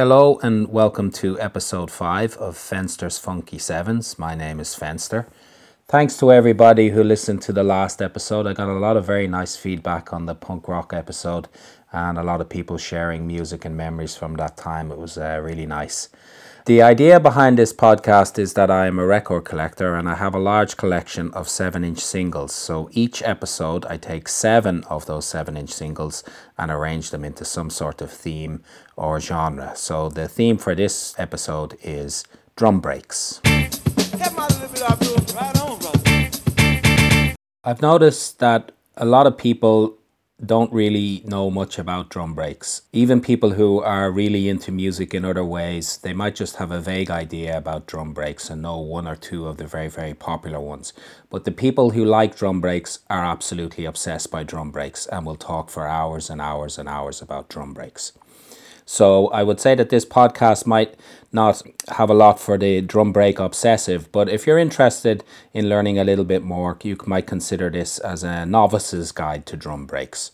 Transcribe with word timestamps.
Hello 0.00 0.38
and 0.42 0.68
welcome 0.68 1.10
to 1.10 1.38
episode 1.38 1.90
5 1.90 2.38
of 2.38 2.56
Fenster's 2.56 3.18
Funky 3.18 3.58
Sevens. 3.58 4.18
My 4.18 4.34
name 4.34 4.58
is 4.58 4.74
Fenster. 4.74 5.26
Thanks 5.88 6.16
to 6.20 6.32
everybody 6.32 6.88
who 6.88 7.04
listened 7.04 7.42
to 7.42 7.52
the 7.52 7.62
last 7.62 8.00
episode. 8.00 8.46
I 8.46 8.54
got 8.54 8.70
a 8.70 8.78
lot 8.78 8.96
of 8.96 9.04
very 9.04 9.28
nice 9.28 9.56
feedback 9.56 10.10
on 10.14 10.24
the 10.24 10.34
punk 10.34 10.68
rock 10.68 10.94
episode 10.94 11.48
and 11.92 12.16
a 12.16 12.22
lot 12.22 12.40
of 12.40 12.48
people 12.48 12.78
sharing 12.78 13.26
music 13.26 13.66
and 13.66 13.76
memories 13.76 14.16
from 14.16 14.36
that 14.36 14.56
time. 14.56 14.90
It 14.90 14.96
was 14.96 15.18
uh, 15.18 15.38
really 15.44 15.66
nice. 15.66 16.08
The 16.66 16.82
idea 16.82 17.18
behind 17.18 17.58
this 17.58 17.72
podcast 17.72 18.38
is 18.38 18.52
that 18.52 18.70
I 18.70 18.86
am 18.86 18.98
a 18.98 19.06
record 19.06 19.44
collector 19.46 19.94
and 19.94 20.06
I 20.06 20.14
have 20.16 20.34
a 20.34 20.38
large 20.38 20.76
collection 20.76 21.32
of 21.32 21.48
7 21.48 21.82
inch 21.82 22.00
singles. 22.00 22.54
So 22.54 22.90
each 22.92 23.22
episode, 23.22 23.86
I 23.86 23.96
take 23.96 24.28
seven 24.28 24.84
of 24.84 25.06
those 25.06 25.24
7 25.24 25.56
inch 25.56 25.70
singles 25.70 26.22
and 26.58 26.70
arrange 26.70 27.10
them 27.10 27.24
into 27.24 27.46
some 27.46 27.70
sort 27.70 28.02
of 28.02 28.10
theme 28.10 28.62
or 28.94 29.20
genre. 29.20 29.72
So 29.74 30.10
the 30.10 30.28
theme 30.28 30.58
for 30.58 30.74
this 30.74 31.14
episode 31.18 31.78
is 31.82 32.24
drum 32.56 32.80
breaks. 32.80 33.40
I've 37.64 37.80
noticed 37.80 38.38
that 38.40 38.72
a 38.98 39.06
lot 39.06 39.26
of 39.26 39.38
people 39.38 39.96
don't 40.44 40.72
really 40.72 41.22
know 41.26 41.50
much 41.50 41.78
about 41.78 42.08
drum 42.08 42.34
breaks. 42.34 42.82
Even 42.92 43.20
people 43.20 43.50
who 43.50 43.80
are 43.80 44.10
really 44.10 44.48
into 44.48 44.72
music 44.72 45.12
in 45.12 45.24
other 45.24 45.44
ways, 45.44 45.98
they 45.98 46.14
might 46.14 46.34
just 46.34 46.56
have 46.56 46.70
a 46.70 46.80
vague 46.80 47.10
idea 47.10 47.58
about 47.58 47.86
drum 47.86 48.12
breaks 48.12 48.48
and 48.48 48.62
know 48.62 48.78
one 48.78 49.06
or 49.06 49.16
two 49.16 49.46
of 49.46 49.58
the 49.58 49.66
very, 49.66 49.88
very 49.88 50.14
popular 50.14 50.58
ones. 50.58 50.92
But 51.28 51.44
the 51.44 51.52
people 51.52 51.90
who 51.90 52.04
like 52.04 52.36
drum 52.36 52.60
breaks 52.60 53.00
are 53.10 53.24
absolutely 53.24 53.84
obsessed 53.84 54.30
by 54.30 54.42
drum 54.42 54.70
breaks 54.70 55.06
and 55.06 55.26
will 55.26 55.36
talk 55.36 55.68
for 55.68 55.86
hours 55.86 56.30
and 56.30 56.40
hours 56.40 56.78
and 56.78 56.88
hours 56.88 57.20
about 57.20 57.48
drum 57.48 57.74
breaks. 57.74 58.12
So 58.86 59.28
I 59.28 59.44
would 59.44 59.60
say 59.60 59.76
that 59.76 59.90
this 59.90 60.04
podcast 60.04 60.66
might 60.66 60.96
not 61.32 61.62
have 61.88 62.10
a 62.10 62.14
lot 62.14 62.40
for 62.40 62.58
the 62.58 62.80
drum 62.80 63.12
break 63.12 63.38
obsessive, 63.38 64.10
but 64.12 64.28
if 64.28 64.46
you're 64.46 64.58
interested 64.58 65.22
in 65.54 65.68
learning 65.68 65.98
a 65.98 66.04
little 66.04 66.24
bit 66.24 66.42
more, 66.42 66.76
you 66.82 66.96
might 67.06 67.26
consider 67.26 67.70
this 67.70 67.98
as 67.98 68.24
a 68.24 68.44
novice's 68.44 69.12
guide 69.12 69.46
to 69.46 69.56
drum 69.56 69.86
breaks. 69.86 70.32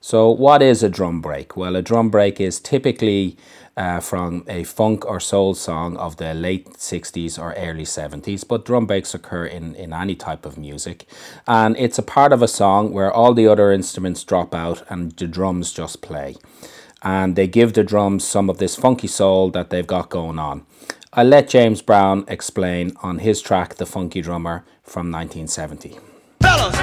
So, 0.00 0.30
what 0.30 0.62
is 0.62 0.84
a 0.84 0.88
drum 0.88 1.20
break? 1.20 1.56
Well, 1.56 1.74
a 1.74 1.82
drum 1.82 2.10
break 2.10 2.40
is 2.40 2.60
typically 2.60 3.36
uh, 3.76 3.98
from 3.98 4.44
a 4.46 4.62
funk 4.62 5.04
or 5.04 5.18
soul 5.18 5.54
song 5.54 5.96
of 5.96 6.16
the 6.18 6.32
late 6.32 6.74
60s 6.74 7.38
or 7.40 7.52
early 7.54 7.82
70s, 7.82 8.46
but 8.46 8.64
drum 8.64 8.86
breaks 8.86 9.14
occur 9.14 9.46
in, 9.46 9.74
in 9.74 9.92
any 9.92 10.14
type 10.14 10.46
of 10.46 10.56
music. 10.56 11.06
And 11.46 11.76
it's 11.76 11.98
a 11.98 12.02
part 12.02 12.32
of 12.32 12.40
a 12.40 12.48
song 12.48 12.92
where 12.92 13.12
all 13.12 13.34
the 13.34 13.48
other 13.48 13.72
instruments 13.72 14.22
drop 14.22 14.54
out 14.54 14.84
and 14.88 15.10
the 15.12 15.26
drums 15.26 15.72
just 15.72 16.02
play 16.02 16.36
and 17.06 17.36
they 17.36 17.46
give 17.46 17.72
the 17.74 17.84
drums 17.84 18.26
some 18.26 18.50
of 18.50 18.58
this 18.58 18.74
funky 18.74 19.06
soul 19.06 19.48
that 19.48 19.70
they've 19.70 19.86
got 19.86 20.10
going 20.10 20.40
on. 20.40 20.66
I'll 21.12 21.24
let 21.24 21.48
James 21.48 21.80
Brown 21.80 22.24
explain 22.26 22.94
on 23.00 23.20
his 23.20 23.40
track 23.40 23.76
The 23.76 23.86
Funky 23.86 24.20
Drummer 24.20 24.64
from 24.82 25.12
1970. 25.12 26.00
Fellas, 26.40 26.76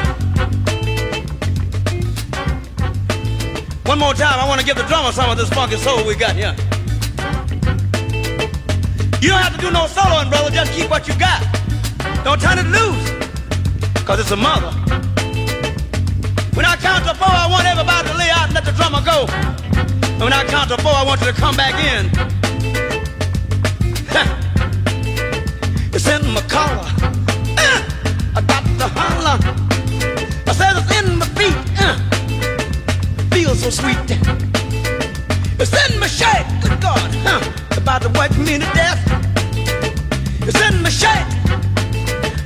one 3.86 4.00
more 4.00 4.14
time, 4.14 4.40
I 4.40 4.46
want 4.48 4.62
to 4.62 4.66
give 4.66 4.78
the 4.78 4.88
drummer 4.88 5.12
some 5.12 5.30
of 5.30 5.38
this 5.38 5.50
funky 5.50 5.76
soul 5.76 6.08
we 6.08 6.16
got 6.16 6.38
here. 6.38 6.56
You 9.20 9.30
don't 9.30 9.44
have 9.44 9.56
to 9.56 9.60
do 9.60 9.72
no 9.72 9.88
soloing, 9.88 10.30
brother, 10.30 10.52
just 10.52 10.72
keep 10.72 10.90
what 10.90 11.06
you 11.06 11.20
got. 11.20 11.44
Don't 12.24 12.40
turn 12.40 12.60
it 12.60 12.68
loose, 12.72 13.12
because 13.94 14.22
it's 14.22 14.32
a 14.32 14.38
mother. 14.38 14.72
When 16.56 16.66
I 16.66 16.78
count 16.78 17.04
to 17.08 17.14
four, 17.14 17.28
I 17.28 17.50
want 17.52 17.68
everybody 17.68 18.08
to 18.08 18.18
lay 18.18 18.30
out 18.30 18.46
and 18.46 18.54
let 18.54 18.64
the 18.64 18.72
drummer 18.72 19.04
go. 19.04 19.28
And 20.14 20.22
when 20.22 20.34
I 20.34 20.44
count 20.46 20.70
to 20.70 20.78
four, 20.78 20.92
I 20.92 21.04
want 21.04 21.22
you 21.22 21.28
to 21.28 21.34
come 21.34 21.56
back 21.56 21.76
in. 21.76 22.06
it's 25.94 26.08
in 26.08 26.34
my 26.34 26.42
collar. 26.42 26.88
Uh, 27.58 27.82
I 28.36 28.42
got 28.42 28.64
to 28.64 28.88
holler. 28.98 29.38
I 30.48 30.54
said 30.54 30.78
it's 30.78 30.92
in 31.00 31.18
my 31.18 31.26
feet. 31.38 31.58
Uh, 31.80 31.98
feels 33.34 33.62
so 33.64 33.70
sweet. 33.70 33.98
It's 35.60 35.74
in 35.84 36.00
my 36.00 36.08
shape. 36.08 36.48
Good 36.62 36.80
God. 36.82 37.10
About 37.78 38.02
to 38.04 38.10
work 38.18 38.32
me 38.38 38.54
to 38.60 38.70
death. 38.74 39.00
It's 40.48 40.62
in 40.62 40.82
my 40.82 40.90
shape. 40.90 41.28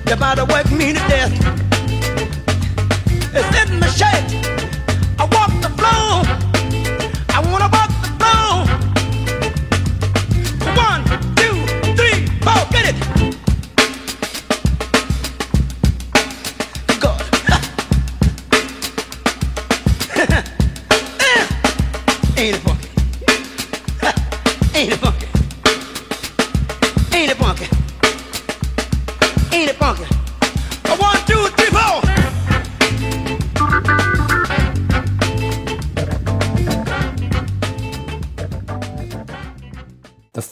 You're 0.07 0.15
about 0.15 0.37
to 0.37 0.45
wake 0.45 0.71
me 0.71 0.93
to 0.93 0.99
death. 1.07 1.31
It's 3.35 3.71
in 3.71 3.79
my 3.79 3.87
shape. 3.87 4.36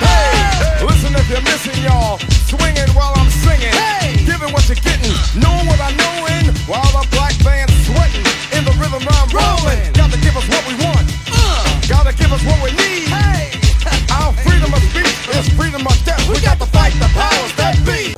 Hey, 0.00 0.80
listen 0.80 1.12
if 1.12 1.28
you're 1.28 1.44
missing 1.44 1.76
y'all, 1.84 2.16
swinging 2.48 2.88
while 2.96 3.12
I'm 3.20 3.28
singing, 3.28 3.76
hey. 3.76 4.24
giving 4.24 4.56
what 4.56 4.64
you're 4.72 4.80
getting, 4.80 5.12
knowing 5.36 5.68
what 5.68 5.84
I 5.84 5.92
know 6.00 6.24
in, 6.40 6.48
while 6.64 6.88
the 6.96 7.04
black 7.12 7.36
band's 7.44 7.76
sweating 7.84 8.33
in 8.54 8.64
the 8.64 8.74
rhythm 8.78 9.02
I'm 9.02 9.28
rolling. 9.34 9.92
Gotta 9.92 10.18
give 10.22 10.36
us 10.36 10.46
what 10.48 10.62
we 10.66 10.74
want. 10.80 11.06
Uh. 11.28 11.80
Gotta 11.88 12.14
give 12.16 12.32
us 12.32 12.42
what 12.46 12.58
we 12.62 12.70
need. 12.72 13.10
Hey. 13.10 13.50
Our 14.14 14.32
freedom 14.46 14.72
of 14.72 14.82
speech 14.90 15.18
is 15.34 15.48
freedom 15.58 15.86
of 15.86 15.96
death. 16.04 16.22
We, 16.28 16.34
we 16.34 16.40
got, 16.40 16.58
got 16.58 16.66
to 16.66 16.72
fight 16.72 16.94
the 17.02 17.10
powers 17.12 17.54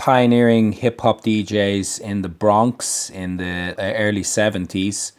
pioneering 0.06 0.70
hip 0.70 1.00
hop 1.00 1.24
DJs 1.24 2.00
in 2.00 2.22
the 2.22 2.28
Bronx 2.28 3.10
in 3.10 3.38
the 3.38 3.74
uh, 3.76 3.92
early 3.98 4.22
70s 4.22 5.10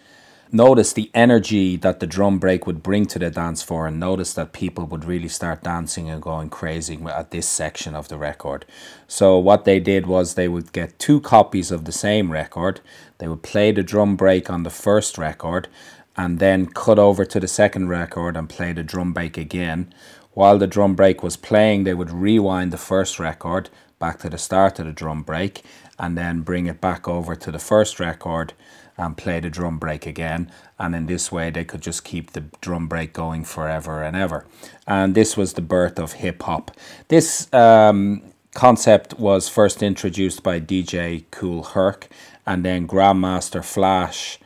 noticed 0.52 0.96
the 0.96 1.12
energy 1.14 1.76
that 1.78 2.00
the 2.00 2.08
drum 2.08 2.40
break 2.40 2.66
would 2.66 2.84
bring 2.84 3.06
to 3.08 3.20
the 3.20 3.30
dance 3.30 3.64
floor 3.64 3.88
and 3.88 4.00
notice 4.00 4.34
that 4.34 4.54
people 4.54 4.86
would 4.86 5.06
really 5.06 5.28
start 5.28 5.64
dancing 5.64 6.10
and 6.10 6.22
going 6.22 6.50
crazy 6.50 7.00
at 7.10 7.32
this 7.32 7.48
section 7.48 7.96
of 7.96 8.08
the 8.08 8.18
record. 8.18 8.66
So 9.08 9.38
what 9.38 9.66
they 9.66 9.80
did 9.80 10.06
was 10.06 10.34
they 10.34 10.48
would 10.48 10.72
get 10.72 11.00
two 11.00 11.22
copies 11.22 11.72
of 11.72 11.86
the 11.86 11.92
same 11.92 12.32
record. 12.32 12.82
They 13.18 13.28
would 13.28 13.44
play 13.44 13.72
the 13.72 13.84
drum 13.84 14.16
break 14.16 14.50
on 14.50 14.64
the 14.64 14.70
first 14.70 15.18
record 15.18 15.68
and 16.16 16.40
then 16.40 16.68
cut 16.68 16.98
over 16.98 17.26
to 17.26 17.40
the 17.40 17.48
second 17.48 17.90
record 17.90 18.36
and 18.36 18.50
play 18.50 18.74
the 18.74 18.84
drum 18.84 19.14
break 19.14 19.38
again. 19.38 19.94
While 20.34 20.58
the 20.58 20.68
drum 20.68 20.96
break 20.96 21.24
was 21.24 21.38
playing, 21.38 21.84
they 21.84 21.94
would 21.94 22.12
rewind 22.12 22.72
the 22.72 22.78
first 22.78 23.20
record 23.20 23.70
back 24.00 24.20
to 24.20 24.30
the 24.30 24.38
start 24.38 24.80
of 24.80 24.86
the 24.86 24.92
drum 24.92 25.24
break 25.24 25.64
and 26.00 26.18
then 26.18 26.42
bring 26.42 26.68
it 26.68 26.80
back 26.80 27.08
over 27.08 27.36
to 27.36 27.52
the 27.52 27.60
first 27.60 28.00
record 28.00 28.54
and 28.98 29.16
play 29.16 29.40
the 29.40 29.50
drum 29.50 29.78
break 29.78 30.06
again. 30.06 30.52
And 30.80 30.96
in 30.96 31.06
this 31.06 31.32
way, 31.32 31.50
they 31.50 31.64
could 31.64 31.82
just 31.82 32.04
keep 32.04 32.32
the 32.32 32.46
drum 32.62 32.88
break 32.88 33.14
going 33.14 33.44
forever 33.44 34.04
and 34.04 34.16
ever. 34.16 34.46
And 34.88 35.16
this 35.16 35.38
was 35.38 35.54
the 35.54 35.62
birth 35.62 36.00
of 36.00 36.14
hip 36.14 36.44
hop. 36.44 36.72
This 37.08 37.52
um, 37.54 38.24
concept 38.54 39.20
was 39.20 39.48
first 39.48 39.84
introduced 39.84 40.44
by 40.44 40.60
DJ 40.60 41.26
Kool 41.32 41.64
Herc 41.64 42.08
and 42.46 42.66
then 42.66 42.88
Grandmaster 42.88 43.64
Flash 43.64 44.40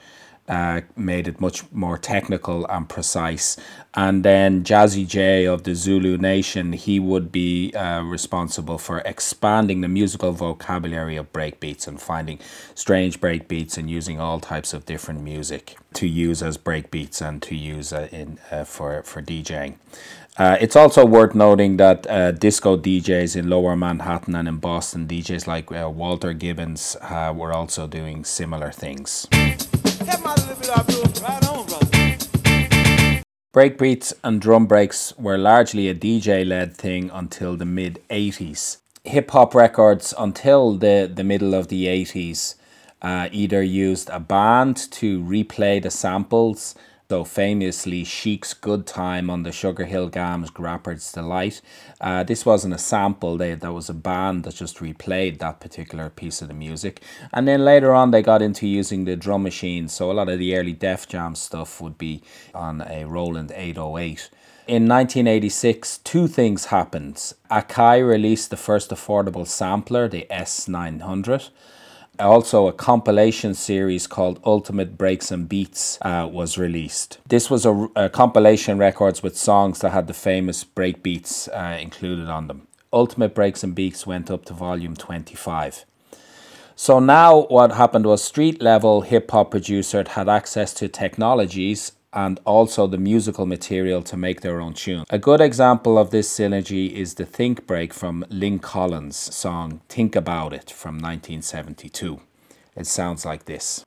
uh, 0.47 0.81
made 0.95 1.27
it 1.27 1.39
much 1.39 1.63
more 1.71 1.97
technical 1.97 2.65
and 2.67 2.89
precise. 2.89 3.57
And 3.93 4.23
then 4.23 4.63
Jazzy 4.63 5.07
Jay 5.07 5.45
of 5.45 5.63
the 5.63 5.75
Zulu 5.75 6.17
Nation, 6.17 6.73
he 6.73 6.99
would 6.99 7.31
be 7.31 7.73
uh, 7.73 8.01
responsible 8.01 8.77
for 8.77 8.99
expanding 8.99 9.81
the 9.81 9.87
musical 9.87 10.31
vocabulary 10.31 11.15
of 11.15 11.31
breakbeats 11.31 11.87
and 11.87 12.01
finding 12.01 12.39
strange 12.75 13.21
breakbeats 13.21 13.77
and 13.77 13.89
using 13.89 14.19
all 14.19 14.39
types 14.39 14.73
of 14.73 14.85
different 14.85 15.21
music 15.21 15.77
to 15.93 16.07
use 16.07 16.41
as 16.41 16.57
breakbeats 16.57 17.21
and 17.21 17.41
to 17.43 17.55
use 17.55 17.93
uh, 17.93 18.07
in 18.11 18.39
uh, 18.51 18.63
for 18.63 19.03
for 19.03 19.21
DJing. 19.21 19.75
Uh, 20.37 20.57
it's 20.61 20.77
also 20.77 21.05
worth 21.05 21.35
noting 21.35 21.77
that 21.77 22.07
uh, 22.09 22.31
disco 22.31 22.77
DJs 22.77 23.35
in 23.35 23.49
Lower 23.49 23.75
Manhattan 23.75 24.35
and 24.35 24.47
in 24.47 24.57
Boston, 24.57 25.05
DJs 25.05 25.45
like 25.45 25.71
uh, 25.71 25.89
Walter 25.89 26.33
Gibbons 26.33 26.95
uh, 27.01 27.33
were 27.35 27.51
also 27.51 27.85
doing 27.85 28.23
similar 28.23 28.71
things. 28.71 29.27
Breakbeats 33.53 34.13
and 34.23 34.39
drum 34.39 34.65
breaks 34.65 35.17
were 35.17 35.37
largely 35.37 35.89
a 35.89 35.93
DJ 35.93 36.47
led 36.47 36.77
thing 36.77 37.09
until 37.13 37.57
the 37.57 37.65
mid 37.65 38.01
80s. 38.09 38.77
Hip 39.03 39.31
hop 39.31 39.53
records 39.53 40.13
until 40.17 40.77
the, 40.77 41.11
the 41.13 41.23
middle 41.23 41.53
of 41.53 41.67
the 41.67 41.87
80s 41.87 42.55
uh, 43.01 43.27
either 43.31 43.61
used 43.61 44.09
a 44.09 44.19
band 44.19 44.77
to 44.91 45.21
replay 45.21 45.81
the 45.81 45.91
samples 45.91 46.75
so 47.11 47.25
famously, 47.25 48.05
Chic's 48.05 48.53
Good 48.53 48.87
Time 48.87 49.29
on 49.29 49.43
the 49.43 49.51
Sugar 49.51 49.83
Hill 49.83 50.07
Gang 50.07 50.47
Rapper's 50.57 51.11
Delight. 51.11 51.61
Uh, 51.99 52.23
this 52.23 52.45
wasn't 52.45 52.73
a 52.73 52.77
sample, 52.77 53.35
they, 53.35 53.53
that 53.53 53.73
was 53.73 53.89
a 53.89 53.93
band 53.93 54.45
that 54.45 54.55
just 54.55 54.77
replayed 54.77 55.39
that 55.39 55.59
particular 55.59 56.09
piece 56.09 56.41
of 56.41 56.47
the 56.47 56.53
music. 56.53 57.01
And 57.33 57.45
then 57.45 57.65
later 57.65 57.93
on, 57.93 58.11
they 58.11 58.21
got 58.21 58.41
into 58.41 58.65
using 58.65 59.03
the 59.03 59.17
drum 59.17 59.43
machine. 59.43 59.89
So 59.89 60.09
a 60.09 60.13
lot 60.13 60.29
of 60.29 60.39
the 60.39 60.55
early 60.55 60.71
Def 60.71 61.05
Jam 61.05 61.35
stuff 61.35 61.81
would 61.81 61.97
be 61.97 62.23
on 62.55 62.79
a 62.79 63.03
Roland 63.03 63.51
808. 63.53 64.29
In 64.67 64.87
1986, 64.87 65.97
two 65.97 66.29
things 66.29 66.67
happened. 66.67 67.33
Akai 67.51 68.07
released 68.07 68.51
the 68.51 68.55
first 68.55 68.89
affordable 68.89 69.45
sampler, 69.45 70.07
the 70.07 70.25
S900 70.31 71.49
also, 72.21 72.67
a 72.67 72.73
compilation 72.73 73.53
series 73.53 74.07
called 74.07 74.39
Ultimate 74.45 74.97
Breaks 74.97 75.31
and 75.31 75.49
Beats 75.49 75.97
uh, 76.01 76.29
was 76.31 76.57
released. 76.57 77.19
This 77.27 77.49
was 77.49 77.65
a, 77.65 77.87
a, 77.95 78.09
compilation 78.09 78.77
records 78.77 79.23
with 79.23 79.37
songs 79.37 79.79
that 79.79 79.91
had 79.91 80.07
the 80.07 80.13
famous 80.13 80.63
break 80.63 81.03
beats 81.03 81.47
uh, 81.49 81.77
included 81.81 82.27
on 82.27 82.47
them. 82.47 82.67
Ultimate 82.93 83.33
Breaks 83.33 83.63
and 83.63 83.73
Beats 83.73 84.05
went 84.05 84.29
up 84.29 84.45
to 84.45 84.53
volume 84.53 84.95
25. 84.95 85.85
So 86.75 86.99
now 86.99 87.41
what 87.43 87.73
happened 87.73 88.05
was 88.05 88.23
street 88.23 88.61
level 88.61 89.01
hip 89.01 89.29
hop 89.29 89.51
producers 89.51 90.09
had 90.09 90.27
access 90.27 90.73
to 90.75 90.87
technologies 90.87 91.91
and 92.13 92.39
also 92.45 92.87
the 92.87 92.97
musical 92.97 93.45
material 93.45 94.01
to 94.03 94.17
make 94.17 94.41
their 94.41 94.59
own 94.59 94.73
tune. 94.73 95.05
A 95.09 95.19
good 95.19 95.41
example 95.41 95.97
of 95.97 96.11
this 96.11 96.29
synergy 96.29 96.91
is 96.91 97.15
the 97.15 97.25
Think 97.25 97.65
Break 97.65 97.93
from 97.93 98.25
Lyn 98.29 98.59
Collins' 98.59 99.15
song 99.15 99.81
Think 99.87 100.15
About 100.15 100.53
It 100.53 100.69
from 100.69 100.95
1972. 100.95 102.19
It 102.75 102.87
sounds 102.87 103.25
like 103.25 103.45
this. 103.45 103.83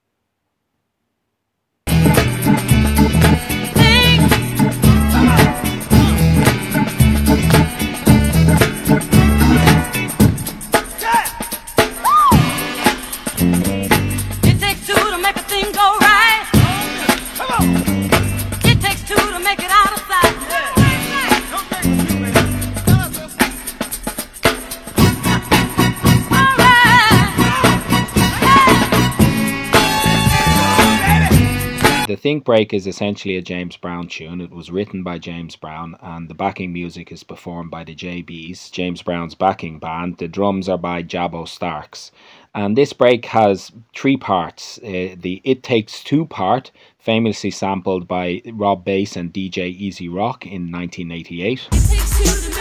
Break 32.44 32.74
is 32.74 32.86
essentially 32.86 33.36
a 33.36 33.42
James 33.42 33.78
Brown 33.78 34.08
tune. 34.08 34.42
It 34.42 34.50
was 34.50 34.70
written 34.70 35.02
by 35.02 35.18
James 35.18 35.56
Brown, 35.56 35.96
and 36.02 36.28
the 36.28 36.34
backing 36.34 36.70
music 36.70 37.10
is 37.10 37.24
performed 37.24 37.70
by 37.70 37.82
the 37.82 37.94
JBs, 37.94 38.70
James 38.70 39.00
Brown's 39.00 39.34
backing 39.34 39.78
band. 39.78 40.18
The 40.18 40.28
drums 40.28 40.68
are 40.68 40.76
by 40.76 41.02
Jabo 41.02 41.48
Starks. 41.48 42.12
And 42.54 42.76
this 42.76 42.92
break 42.92 43.24
has 43.26 43.72
three 43.96 44.18
parts. 44.18 44.78
Uh, 44.78 45.16
the 45.16 45.40
It 45.44 45.62
Takes 45.62 46.04
Two 46.04 46.26
part, 46.26 46.70
famously 46.98 47.50
sampled 47.50 48.06
by 48.06 48.42
Rob 48.52 48.84
Base 48.84 49.16
and 49.16 49.32
DJ 49.32 49.74
E-Z 49.74 50.06
Rock 50.08 50.44
in 50.44 50.70
1988. 50.70 52.53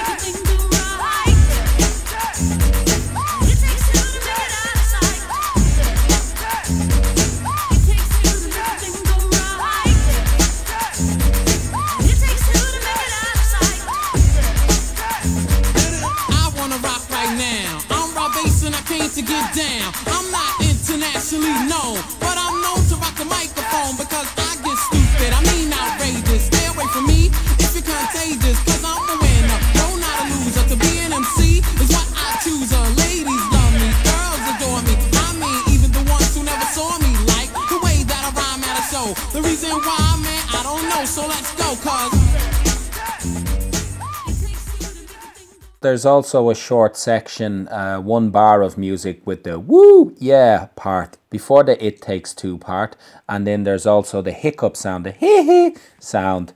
There's 45.94 46.08
also 46.08 46.50
a 46.50 46.56
short 46.56 46.98
section, 46.98 47.68
uh, 47.68 48.00
one 48.00 48.32
bar 48.32 48.64
of 48.64 48.80
music 48.80 49.22
with 49.28 49.44
the 49.44 49.60
woo 49.60 50.16
yeah 50.18 50.70
part 50.76 51.18
before 51.30 51.64
the 51.64 51.78
it 51.86 52.02
takes 52.02 52.34
two 52.34 52.58
part, 52.58 52.96
and 53.30 53.46
then 53.46 53.64
there's 53.64 53.86
also 53.86 54.20
the 54.20 54.32
hiccup 54.32 54.76
sound, 54.76 55.06
the 55.06 55.12
hee 55.12 55.44
hee 55.44 55.76
sound 56.00 56.54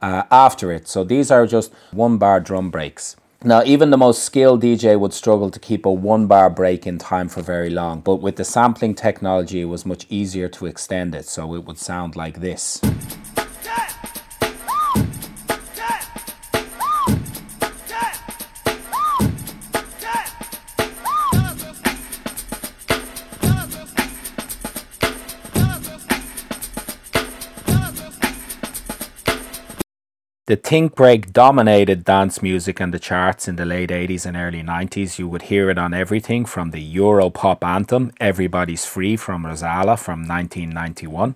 uh, 0.00 0.22
after 0.30 0.72
it. 0.72 0.88
So 0.88 1.04
these 1.04 1.30
are 1.30 1.46
just 1.46 1.70
one 1.90 2.16
bar 2.16 2.40
drum 2.40 2.70
breaks. 2.70 3.14
Now, 3.44 3.62
even 3.62 3.90
the 3.90 3.98
most 3.98 4.22
skilled 4.22 4.62
DJ 4.62 4.98
would 4.98 5.12
struggle 5.12 5.50
to 5.50 5.60
keep 5.60 5.84
a 5.84 5.92
one 5.92 6.26
bar 6.26 6.48
break 6.48 6.86
in 6.86 6.96
time 6.96 7.28
for 7.28 7.42
very 7.42 7.68
long, 7.68 8.00
but 8.00 8.22
with 8.22 8.36
the 8.36 8.44
sampling 8.44 8.94
technology, 8.94 9.60
it 9.60 9.66
was 9.66 9.84
much 9.84 10.06
easier 10.08 10.48
to 10.48 10.64
extend 10.64 11.14
it, 11.14 11.26
so 11.26 11.54
it 11.54 11.66
would 11.66 11.76
sound 11.76 12.16
like 12.16 12.40
this. 12.40 12.80
The 30.48 30.56
Think 30.56 30.94
Break 30.94 31.34
dominated 31.34 32.04
dance 32.04 32.40
music 32.40 32.80
and 32.80 32.94
the 32.94 32.98
charts 32.98 33.48
in 33.48 33.56
the 33.56 33.66
late 33.66 33.90
80s 33.90 34.24
and 34.24 34.34
early 34.34 34.62
90s. 34.62 35.18
You 35.18 35.28
would 35.28 35.42
hear 35.42 35.68
it 35.68 35.76
on 35.76 35.92
everything 35.92 36.46
from 36.46 36.70
the 36.70 36.80
Euro 36.80 37.28
pop 37.28 37.62
anthem 37.62 38.12
Everybody's 38.18 38.86
Free 38.86 39.18
from 39.18 39.44
Rozalla 39.44 39.98
from 39.98 40.26
1991. 40.26 41.34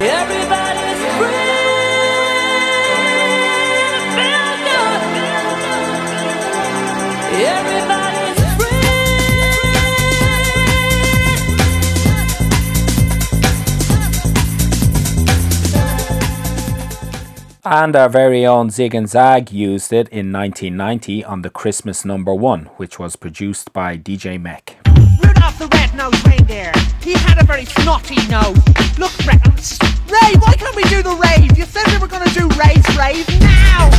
And 17.64 17.94
our 17.94 18.08
very 18.08 18.44
own 18.44 18.70
Zig 18.70 18.92
and 18.92 19.08
Zag 19.08 19.52
used 19.52 19.92
it 19.92 20.08
in 20.08 20.32
1990 20.32 21.24
on 21.24 21.42
the 21.42 21.50
Christmas 21.50 22.04
number 22.04 22.34
one, 22.34 22.64
which 22.76 22.98
was 22.98 23.14
produced 23.14 23.72
by 23.72 23.96
DJ 23.96 24.40
Mek. 24.40 24.78
Rudolph 25.22 25.60
the 25.60 25.68
red-nosed 25.68 26.26
reindeer, 26.26 26.72
he 27.00 27.12
had 27.12 27.40
a 27.40 27.44
very 27.44 27.64
snotty 27.66 28.16
nose. 28.26 28.58
Look, 28.98 29.16
Ray, 29.26 30.34
why 30.40 30.54
can't 30.54 30.74
we 30.74 30.82
do 30.84 31.04
the 31.04 31.14
rave? 31.14 31.56
You 31.56 31.64
said 31.64 31.86
we 31.92 31.98
were 31.98 32.08
going 32.08 32.28
to 32.28 32.34
do 32.34 32.48
race 32.58 32.96
rave 32.96 33.28
now! 33.40 33.92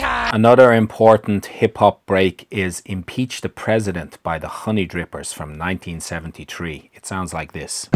Another 0.00 0.72
important 0.72 1.46
hip 1.46 1.78
hop 1.78 2.06
break 2.06 2.46
is 2.50 2.82
Impeach 2.86 3.40
the 3.40 3.48
President 3.48 4.22
by 4.22 4.38
the 4.38 4.48
Honey 4.48 4.86
Drippers 4.86 5.32
from 5.34 5.50
1973. 5.50 6.90
It 6.94 7.06
sounds 7.06 7.34
like 7.34 7.52
this. 7.52 7.88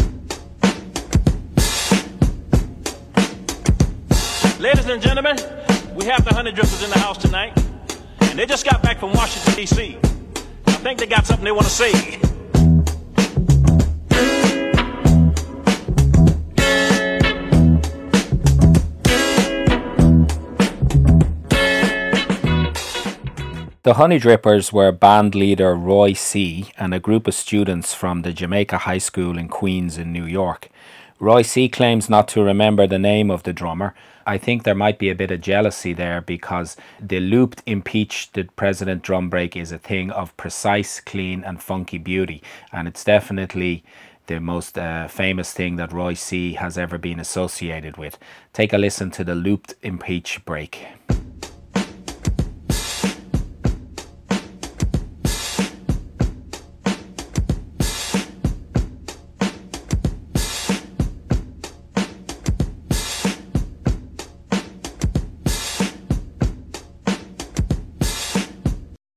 Ladies 4.58 4.86
and 4.86 5.02
gentlemen, 5.02 5.36
we 5.94 6.04
have 6.06 6.24
the 6.24 6.32
Honey 6.32 6.52
Drippers 6.52 6.82
in 6.84 6.90
the 6.90 6.98
house 6.98 7.18
tonight, 7.18 7.56
and 8.20 8.38
they 8.38 8.46
just 8.46 8.64
got 8.64 8.82
back 8.82 8.98
from 8.98 9.12
Washington, 9.12 9.54
D.C. 9.54 9.98
I 10.66 10.72
think 10.72 10.98
they 10.98 11.06
got 11.06 11.26
something 11.26 11.44
they 11.44 11.52
want 11.52 11.66
to 11.66 11.70
say. 11.72 12.18
The 23.84 23.94
Honey 23.94 24.20
Drippers 24.20 24.72
were 24.72 24.92
band 24.92 25.34
leader 25.34 25.74
Roy 25.74 26.12
C. 26.12 26.70
and 26.78 26.94
a 26.94 27.00
group 27.00 27.26
of 27.26 27.34
students 27.34 27.92
from 27.92 28.22
the 28.22 28.32
Jamaica 28.32 28.78
High 28.78 28.98
School 28.98 29.36
in 29.36 29.48
Queens 29.48 29.98
in 29.98 30.12
New 30.12 30.24
York. 30.24 30.68
Roy 31.18 31.42
C. 31.42 31.68
claims 31.68 32.08
not 32.08 32.28
to 32.28 32.44
remember 32.44 32.86
the 32.86 33.00
name 33.00 33.28
of 33.28 33.42
the 33.42 33.52
drummer. 33.52 33.92
I 34.24 34.38
think 34.38 34.62
there 34.62 34.76
might 34.76 35.00
be 35.00 35.10
a 35.10 35.16
bit 35.16 35.32
of 35.32 35.40
jealousy 35.40 35.92
there 35.94 36.20
because 36.20 36.76
the 37.00 37.18
looped 37.18 37.64
impeach 37.66 38.30
the 38.34 38.44
president 38.44 39.02
drum 39.02 39.28
break 39.28 39.56
is 39.56 39.72
a 39.72 39.78
thing 39.78 40.12
of 40.12 40.36
precise, 40.36 41.00
clean, 41.00 41.42
and 41.42 41.60
funky 41.60 41.98
beauty, 41.98 42.40
and 42.70 42.86
it's 42.86 43.02
definitely 43.02 43.82
the 44.28 44.38
most 44.38 44.78
uh, 44.78 45.08
famous 45.08 45.52
thing 45.52 45.74
that 45.74 45.92
Roy 45.92 46.14
C. 46.14 46.52
has 46.52 46.78
ever 46.78 46.98
been 46.98 47.18
associated 47.18 47.96
with. 47.96 48.16
Take 48.52 48.72
a 48.72 48.78
listen 48.78 49.10
to 49.10 49.24
the 49.24 49.34
looped 49.34 49.74
impeach 49.82 50.44
break. 50.44 50.86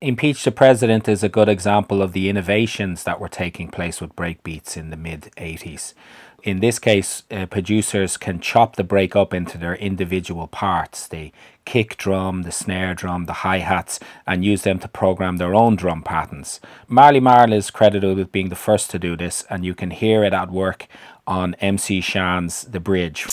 Impeach 0.02 0.44
the 0.44 0.52
President 0.52 1.08
is 1.08 1.22
a 1.22 1.28
good 1.30 1.48
example 1.48 2.02
of 2.02 2.12
the 2.12 2.28
innovations 2.28 3.04
that 3.04 3.18
were 3.18 3.30
taking 3.30 3.70
place 3.70 3.98
with 3.98 4.14
breakbeats 4.14 4.76
in 4.76 4.90
the 4.90 4.96
mid 4.96 5.30
80s. 5.38 5.94
In 6.42 6.60
this 6.60 6.78
case, 6.78 7.22
uh, 7.30 7.46
producers 7.46 8.18
can 8.18 8.38
chop 8.40 8.76
the 8.76 8.84
break 8.84 9.16
up 9.16 9.32
into 9.32 9.56
their 9.56 9.74
individual 9.74 10.48
parts 10.48 11.08
the 11.08 11.32
kick 11.64 11.96
drum, 11.96 12.42
the 12.42 12.52
snare 12.52 12.94
drum, 12.94 13.24
the 13.24 13.40
hi 13.40 13.60
hats, 13.60 13.98
and 14.26 14.44
use 14.44 14.64
them 14.64 14.78
to 14.80 14.88
program 14.88 15.38
their 15.38 15.54
own 15.54 15.76
drum 15.76 16.02
patterns. 16.02 16.60
Marley 16.88 17.18
Marl 17.18 17.54
is 17.54 17.70
credited 17.70 18.18
with 18.18 18.30
being 18.30 18.50
the 18.50 18.54
first 18.54 18.90
to 18.90 18.98
do 18.98 19.16
this, 19.16 19.46
and 19.48 19.64
you 19.64 19.74
can 19.74 19.90
hear 19.90 20.22
it 20.24 20.34
at 20.34 20.50
work 20.50 20.88
on 21.26 21.54
MC 21.54 22.02
Shan's 22.02 22.64
The 22.64 22.80
Bridge. 22.80 23.26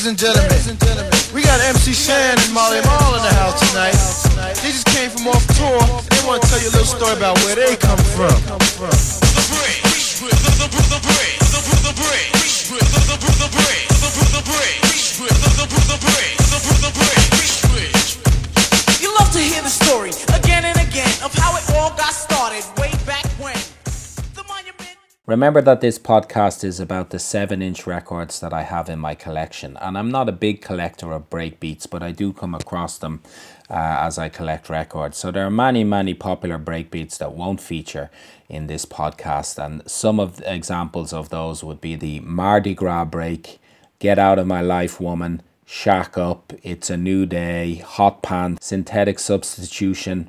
Ladies 0.00 0.16
and 0.16 0.80
gentlemen, 0.80 1.12
we 1.34 1.42
got 1.42 1.60
MC 1.60 1.92
Shan 1.92 2.32
and 2.32 2.54
Marley 2.54 2.80
Marl 2.88 3.16
in 3.16 3.22
the 3.22 3.34
house 3.36 3.60
tonight. 3.68 3.92
They 4.64 4.72
just 4.72 4.86
came 4.86 5.10
from 5.10 5.28
off 5.28 5.44
tour. 5.52 5.76
They 6.08 6.26
want 6.26 6.40
to 6.40 6.48
tell 6.48 6.56
you 6.56 6.68
a 6.68 6.72
little 6.72 6.88
story 6.88 7.12
about 7.18 7.36
where 7.44 7.54
they 7.54 7.76
come 7.76 8.00
from. 8.16 8.32
You 19.04 19.12
love 19.20 19.30
to 19.32 19.38
hear 19.38 19.60
the 19.60 19.68
story 19.68 20.16
again 20.32 20.64
and 20.64 20.80
again 20.80 21.12
of 21.22 21.34
how 21.34 21.54
it 21.56 21.76
all 21.76 21.90
got 21.90 22.14
started 22.14 22.64
way 22.80 22.88
back. 23.04 23.29
Remember 25.30 25.62
that 25.62 25.80
this 25.80 25.96
podcast 25.96 26.64
is 26.64 26.80
about 26.80 27.10
the 27.10 27.20
7 27.20 27.62
inch 27.62 27.86
records 27.86 28.40
that 28.40 28.52
I 28.52 28.62
have 28.62 28.88
in 28.88 28.98
my 28.98 29.14
collection. 29.14 29.76
And 29.80 29.96
I'm 29.96 30.10
not 30.10 30.28
a 30.28 30.32
big 30.32 30.60
collector 30.60 31.12
of 31.12 31.30
breakbeats, 31.30 31.88
but 31.88 32.02
I 32.02 32.10
do 32.10 32.32
come 32.32 32.52
across 32.52 32.98
them 32.98 33.22
uh, 33.70 33.74
as 34.00 34.18
I 34.18 34.28
collect 34.28 34.68
records. 34.68 35.18
So 35.18 35.30
there 35.30 35.46
are 35.46 35.50
many, 35.50 35.84
many 35.84 36.14
popular 36.14 36.58
breakbeats 36.58 37.16
that 37.18 37.34
won't 37.34 37.60
feature 37.60 38.10
in 38.48 38.66
this 38.66 38.84
podcast. 38.84 39.64
And 39.64 39.88
some 39.88 40.18
of 40.18 40.38
the 40.38 40.52
examples 40.52 41.12
of 41.12 41.28
those 41.28 41.62
would 41.62 41.80
be 41.80 41.94
the 41.94 42.18
Mardi 42.18 42.74
Gras 42.74 43.04
break, 43.04 43.60
Get 44.00 44.18
Out 44.18 44.40
of 44.40 44.48
My 44.48 44.60
Life 44.60 45.00
Woman, 45.00 45.42
Shack 45.64 46.18
Up, 46.18 46.52
It's 46.64 46.90
a 46.90 46.96
New 46.96 47.24
Day, 47.24 47.76
Hot 47.76 48.20
Pan, 48.20 48.58
Synthetic 48.60 49.20
Substitution, 49.20 50.28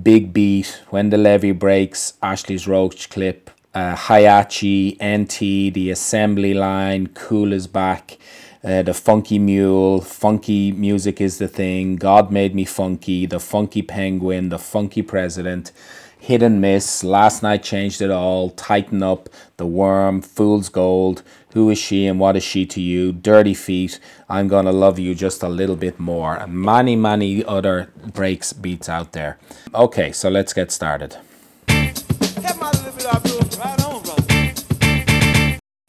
Big 0.00 0.32
Beat, 0.32 0.80
When 0.90 1.10
the 1.10 1.18
Levee 1.18 1.50
Breaks, 1.50 2.12
Ashley's 2.22 2.68
Roach 2.68 3.10
Clip, 3.10 3.50
uh, 3.74 3.94
Hihache, 3.94 4.96
NT, 5.02 5.74
The 5.74 5.90
Assembly 5.90 6.54
Line, 6.54 7.08
Kool 7.08 7.52
is 7.52 7.66
Back, 7.66 8.18
uh, 8.64 8.82
The 8.82 8.94
Funky 8.94 9.38
Mule, 9.38 10.00
Funky 10.00 10.72
Music 10.72 11.20
is 11.20 11.38
the 11.38 11.48
Thing, 11.48 11.96
God 11.96 12.30
Made 12.30 12.54
Me 12.54 12.64
Funky, 12.64 13.26
The 13.26 13.40
Funky 13.40 13.82
Penguin, 13.82 14.48
The 14.48 14.58
Funky 14.58 15.02
President, 15.02 15.72
Hit 16.20 16.42
and 16.42 16.60
Miss, 16.60 17.04
Last 17.04 17.42
Night 17.42 17.62
Changed 17.62 18.02
It 18.02 18.10
All, 18.10 18.50
Tighten 18.50 19.02
Up, 19.02 19.28
The 19.56 19.66
Worm, 19.66 20.20
Fool's 20.20 20.68
Gold, 20.68 21.22
Who 21.54 21.70
is 21.70 21.78
She 21.78 22.06
and 22.06 22.18
What 22.18 22.36
is 22.36 22.42
She 22.42 22.66
to 22.66 22.80
You, 22.80 23.12
Dirty 23.12 23.54
Feet, 23.54 24.00
I'm 24.28 24.48
Gonna 24.48 24.72
Love 24.72 24.98
You 24.98 25.14
Just 25.14 25.42
a 25.44 25.48
Little 25.48 25.76
Bit 25.76 26.00
More, 26.00 26.36
and 26.36 26.52
many, 26.54 26.96
many 26.96 27.44
other 27.44 27.90
breaks 28.12 28.52
beats 28.52 28.88
out 28.88 29.12
there. 29.12 29.38
Okay, 29.74 30.10
so 30.10 30.28
let's 30.28 30.52
get 30.52 30.72
started. 30.72 31.16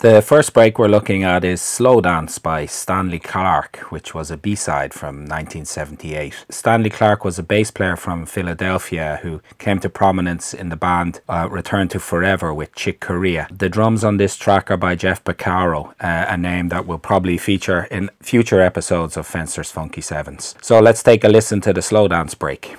The 0.01 0.21
first 0.21 0.53
break 0.53 0.79
we're 0.79 0.87
looking 0.87 1.25
at 1.25 1.43
is 1.43 1.61
Slow 1.61 1.99
Dance 1.99 2.39
by 2.39 2.65
Stanley 2.65 3.19
Clarke, 3.19 3.79
which 3.91 4.15
was 4.15 4.31
a 4.31 4.37
B 4.37 4.55
side 4.55 4.93
from 4.93 5.25
1978. 5.25 6.45
Stanley 6.47 6.89
Clarke 6.89 7.25
was 7.25 7.37
a 7.37 7.43
bass 7.43 7.69
player 7.69 7.97
from 7.97 8.25
Philadelphia 8.25 9.19
who 9.23 9.41
came 9.57 9.77
to 9.81 9.89
prominence 9.89 10.53
in 10.53 10.69
the 10.69 10.77
band 10.77 11.19
uh, 11.27 11.49
Return 11.51 11.89
to 11.89 11.99
Forever 11.99 12.53
with 12.53 12.73
Chick 12.73 13.01
Corea. 13.01 13.49
The 13.51 13.67
drums 13.67 14.05
on 14.05 14.15
this 14.15 14.37
track 14.37 14.71
are 14.71 14.77
by 14.77 14.95
Jeff 14.95 15.21
Porcaro, 15.21 15.89
uh, 15.99 16.25
a 16.29 16.37
name 16.37 16.69
that 16.69 16.85
will 16.85 16.97
probably 16.97 17.37
feature 17.37 17.83
in 17.91 18.09
future 18.21 18.61
episodes 18.61 19.17
of 19.17 19.27
Fenster's 19.27 19.69
Funky 19.69 19.99
Sevens. 19.99 20.55
So 20.61 20.79
let's 20.79 21.03
take 21.03 21.25
a 21.25 21.27
listen 21.27 21.59
to 21.59 21.73
the 21.73 21.81
Slow 21.81 22.07
Dance 22.07 22.35
break. 22.35 22.77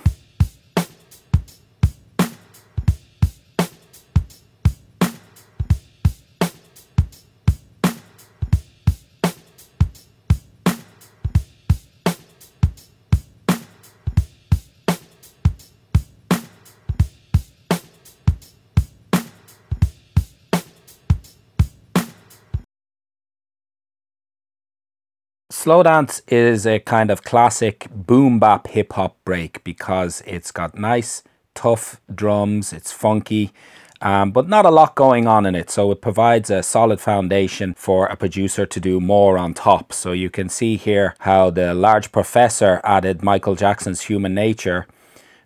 Slow 25.62 25.82
dance 25.82 26.22
is 26.26 26.66
a 26.66 26.78
kind 26.78 27.10
of 27.10 27.22
classic 27.22 27.86
boom 27.94 28.38
bap 28.38 28.68
hip 28.68 28.94
hop 28.94 29.22
break 29.26 29.62
because 29.62 30.22
it's 30.26 30.50
got 30.50 30.78
nice, 30.78 31.22
tough 31.52 32.00
drums, 32.14 32.72
it's 32.72 32.92
funky, 32.92 33.52
um, 34.00 34.30
but 34.30 34.48
not 34.48 34.64
a 34.64 34.70
lot 34.70 34.94
going 34.94 35.26
on 35.26 35.44
in 35.44 35.54
it. 35.54 35.68
So 35.68 35.90
it 35.90 36.00
provides 36.00 36.48
a 36.48 36.62
solid 36.62 36.98
foundation 36.98 37.74
for 37.74 38.06
a 38.06 38.16
producer 38.16 38.64
to 38.64 38.80
do 38.80 39.00
more 39.00 39.36
on 39.36 39.52
top. 39.52 39.92
So 39.92 40.12
you 40.12 40.30
can 40.30 40.48
see 40.48 40.78
here 40.78 41.14
how 41.18 41.50
the 41.50 41.74
large 41.74 42.10
professor 42.10 42.80
added 42.82 43.22
Michael 43.22 43.54
Jackson's 43.54 44.00
Human 44.00 44.32
Nature 44.32 44.86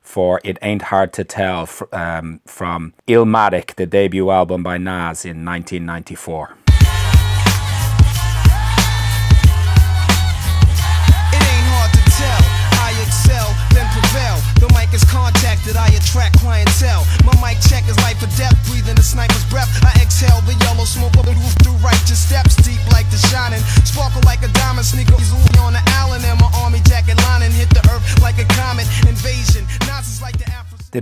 for 0.00 0.40
It 0.44 0.58
Ain't 0.62 0.82
Hard 0.82 1.12
to 1.14 1.24
Tell 1.24 1.68
um, 1.90 2.40
from 2.46 2.94
Illmatic, 3.08 3.74
the 3.74 3.86
debut 3.86 4.30
album 4.30 4.62
by 4.62 4.78
Nas 4.78 5.24
in 5.24 5.44
1994. 5.44 6.63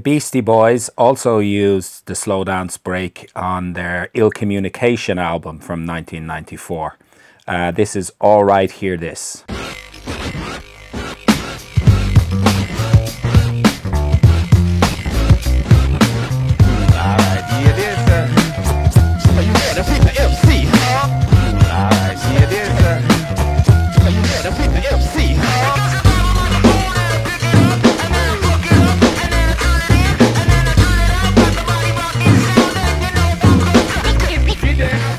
Beastie 0.03 0.41
Boys 0.41 0.89
also 0.99 1.39
used 1.39 2.07
the 2.07 2.15
slow 2.15 2.43
dance 2.43 2.77
break 2.77 3.31
on 3.37 3.75
their 3.75 4.09
Ill 4.15 4.31
Communication 4.31 5.19
album 5.19 5.61
from 5.61 5.87
1994. 5.87 6.97
Uh, 7.47 7.71
this 7.71 7.95
is 7.95 8.13
Alright 8.21 8.73
Hear 8.73 8.97
This. 8.97 9.45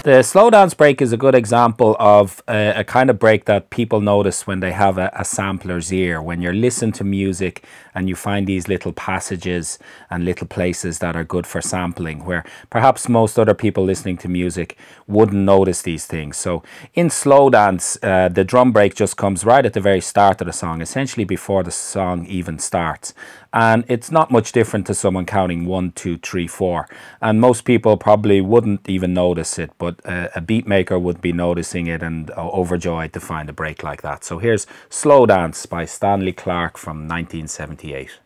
The 0.04 0.22
slow 0.22 0.50
dance 0.50 0.74
break 0.74 1.02
is 1.02 1.14
a 1.14 1.18
good 1.18 1.34
example 1.34 1.96
of 1.98 2.44
a, 2.46 2.82
a 2.82 2.84
kind 2.84 3.10
of 3.10 3.18
break 3.18 3.46
that 3.46 3.70
people 3.70 4.02
notice 4.02 4.46
when 4.46 4.60
they 4.60 4.74
have 4.74 4.98
a, 4.98 5.10
a, 5.14 5.24
sampler's 5.24 5.94
ear. 5.94 6.22
When 6.22 6.42
you're 6.42 6.52
listening 6.52 6.92
to 6.94 7.06
music 7.06 7.64
and 7.96 8.10
you 8.10 8.16
find 8.18 8.46
these 8.46 8.68
little 8.68 8.92
passages 8.92 9.80
and 10.10 10.26
little 10.26 10.46
places 10.46 11.00
that 11.00 11.16
are 11.16 11.24
good 11.24 11.48
for 11.48 11.62
sampling, 11.62 12.26
where 12.26 12.44
perhaps 12.70 13.08
most 13.08 13.40
other 13.40 13.54
people 13.54 13.86
listening 13.86 14.18
to 14.18 14.28
music 14.28 14.78
wouldn't 15.08 15.42
notice 15.42 15.84
these 15.84 16.06
things. 16.06 16.36
So 16.36 16.64
in 16.94 17.10
slow 17.10 17.50
dance, 17.50 17.98
uh, 18.04 18.28
the 18.28 18.44
drum 18.44 18.74
break 18.74 18.96
just 18.96 19.16
comes 19.16 19.46
right 19.46 19.66
at 19.66 19.72
the 19.72 19.80
very 19.80 20.02
start 20.02 20.42
of 20.42 20.48
the 20.48 20.54
song, 20.54 20.82
essentially 20.82 21.24
before 21.24 21.64
the 21.64 21.72
song 21.72 22.26
even 22.26 22.60
starts 22.60 23.14
and 23.54 23.86
it's 23.88 24.12
not 24.12 24.32
much 24.32 24.52
different 24.52 24.88
to 24.88 24.96
someone 24.96 25.26
counting 25.26 25.66
one, 25.66 25.92
two, 25.92 26.18
three, 26.18 26.48
four. 26.48 26.88
And 27.22 27.40
most 27.40 27.66
people 27.66 27.98
probably 27.98 28.42
wouldn't 28.42 28.90
even 28.90 29.14
notice 29.14 29.60
it, 29.60 29.72
but 29.78 30.00
a, 30.06 30.38
a 30.38 30.42
beat 30.42 30.68
maker 30.68 30.98
would 30.98 31.22
be 31.22 31.32
noticing 31.32 31.88
it 31.88 32.02
and 32.02 32.32
uh, 32.32 32.50
overjoyed 32.50 33.14
to 33.14 33.20
find 33.20 33.50
a 33.50 33.54
break 33.54 33.84
like 33.84 34.02
that. 34.02 34.24
So 34.24 34.40
here's 34.40 34.66
Slow 34.90 35.28
Dance 35.28 35.66
by 35.68 35.86
Stanley 35.86 36.34
Clarke 36.34 36.78
from 36.78 37.08
1978. 37.08 38.23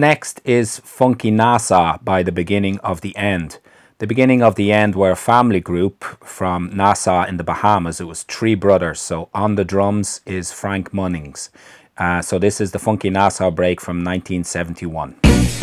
Next 0.00 0.40
is 0.46 0.78
Funky 0.78 1.30
Nassau 1.30 1.98
by 2.02 2.22
The 2.22 2.32
Beginning 2.32 2.78
of 2.78 3.02
the 3.02 3.14
End. 3.18 3.58
The 3.98 4.06
Beginning 4.06 4.42
of 4.42 4.54
the 4.54 4.72
End 4.72 4.94
were 4.94 5.10
a 5.10 5.14
family 5.14 5.60
group 5.60 6.04
from 6.24 6.74
Nassau 6.74 7.26
in 7.26 7.36
the 7.36 7.44
Bahamas. 7.44 8.00
It 8.00 8.04
was 8.04 8.22
three 8.22 8.54
brothers. 8.54 8.98
So 8.98 9.28
on 9.34 9.56
the 9.56 9.64
drums 9.64 10.22
is 10.24 10.52
Frank 10.52 10.92
Munnings. 10.92 11.50
Uh, 11.98 12.22
so 12.22 12.38
this 12.38 12.62
is 12.62 12.72
the 12.72 12.78
Funky 12.78 13.10
Nassau 13.10 13.50
break 13.50 13.78
from 13.78 13.98
1971. 13.98 15.59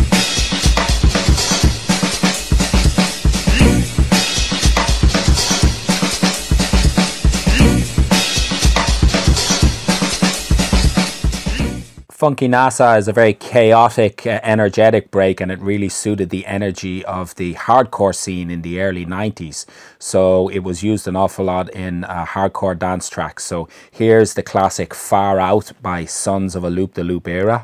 Funky 12.17 12.47
Nassau 12.47 12.97
is 12.97 13.07
a 13.07 13.13
very 13.13 13.35
chaotic, 13.35 14.25
uh, 14.25 14.39
energetic 14.41 15.11
break, 15.11 15.39
and 15.39 15.51
it 15.51 15.59
really 15.59 15.87
suited 15.87 16.31
the 16.31 16.47
energy 16.47 17.05
of 17.05 17.35
the 17.35 17.53
hardcore 17.53 18.15
scene 18.15 18.49
in 18.49 18.63
the 18.63 18.81
early 18.81 19.05
90s. 19.05 19.67
So 19.99 20.47
it 20.47 20.63
was 20.63 20.81
used 20.81 21.07
an 21.07 21.15
awful 21.15 21.45
lot 21.45 21.69
in 21.69 22.05
uh, 22.05 22.25
hardcore 22.25 22.79
dance 22.79 23.07
tracks. 23.07 23.43
So 23.43 23.69
here's 23.91 24.33
the 24.33 24.41
classic 24.41 24.95
Far 24.95 25.39
Out 25.39 25.71
by 25.79 26.05
Sonz 26.05 26.55
of 26.55 26.63
a 26.63 26.71
Loop 26.71 26.95
Da 26.95 27.03
Loop 27.03 27.27
Era. 27.27 27.61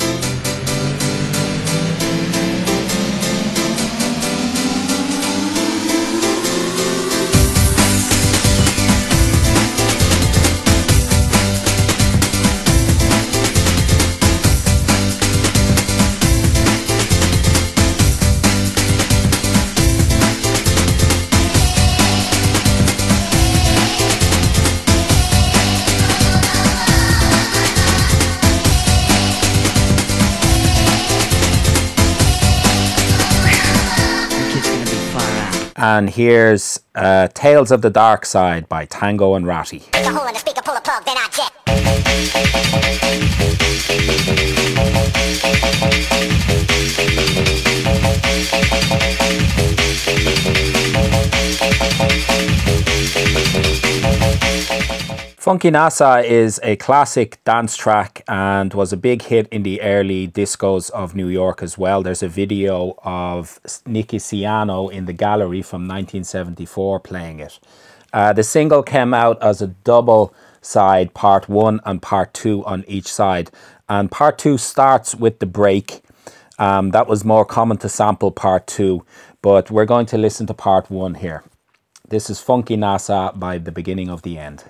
And 35.84 36.10
here's 36.10 36.80
uh, 36.96 37.28
Tales 37.34 37.70
of 37.70 37.82
the 37.82 37.90
Dark 37.90 38.26
Side 38.26 38.70
by 38.70 38.86
Tango 38.86 39.36
and 39.36 39.46
Ratty. 39.46 39.84
Funky 55.44 55.72
Nassau 55.72 56.22
is 56.22 56.58
a 56.64 56.78
classic 56.78 57.38
dance 57.44 57.76
track 57.76 58.24
and 58.30 58.74
was 58.74 58.94
a 58.94 58.96
big 58.96 59.24
hit 59.24 59.46
in 59.50 59.64
the 59.64 59.82
early 59.82 60.26
discos 60.26 60.90
of 60.92 61.16
New 61.16 61.28
York 61.28 61.62
as 61.62 61.78
well. 61.78 62.02
There's 62.02 62.24
a 62.24 62.30
video 62.30 62.96
of 63.04 63.60
Nicky 63.86 64.20
Siano 64.20 64.90
in 64.90 65.04
the 65.04 65.12
gallery 65.12 65.62
from 65.62 65.82
1974 65.82 67.02
playing 67.02 67.42
it. 67.42 67.60
Uh, 68.14 68.32
the 68.32 68.42
single 68.42 68.84
came 68.84 69.14
out 69.14 69.38
as 69.44 69.62
a 69.62 69.68
double 69.68 70.34
side, 70.62 71.14
part 71.14 71.50
one 71.50 71.82
and 71.84 72.02
part 72.02 72.34
two 72.34 72.64
on 72.64 72.86
each 72.88 73.12
side. 73.12 73.52
And 73.90 74.10
part 74.10 74.38
two 74.38 74.58
starts 74.58 75.14
with 75.14 75.40
the 75.40 75.46
break. 75.46 76.04
Um, 76.58 76.92
that 76.92 77.08
was 77.08 77.26
more 77.26 77.44
common 77.44 77.76
to 77.80 77.90
sample 77.90 78.32
part 78.32 78.66
two, 78.66 79.06
but 79.42 79.70
we're 79.70 79.84
going 79.84 80.06
to 80.06 80.18
listen 80.18 80.48
to 80.48 80.54
part 80.54 80.90
one 80.90 81.16
here. 81.16 81.44
This 82.08 82.30
is 82.30 82.40
Funky 82.40 82.78
Nassau 82.78 83.34
by 83.34 83.58
the 83.58 83.74
beginning 83.74 84.10
of 84.10 84.22
the 84.22 84.38
end. 84.38 84.64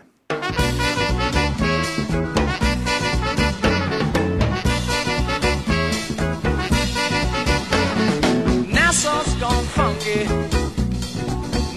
Nassau's 8.70 9.34
gone 9.36 9.66
funky. 9.66 10.26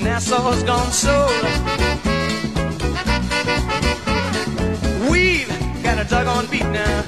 Nassau's 0.02 0.62
gone 0.64 0.92
soul. 0.92 1.30
We've 5.10 5.48
got 5.82 5.98
a 5.98 6.04
doggone 6.08 6.46
beat 6.50 6.66
now. 6.66 7.04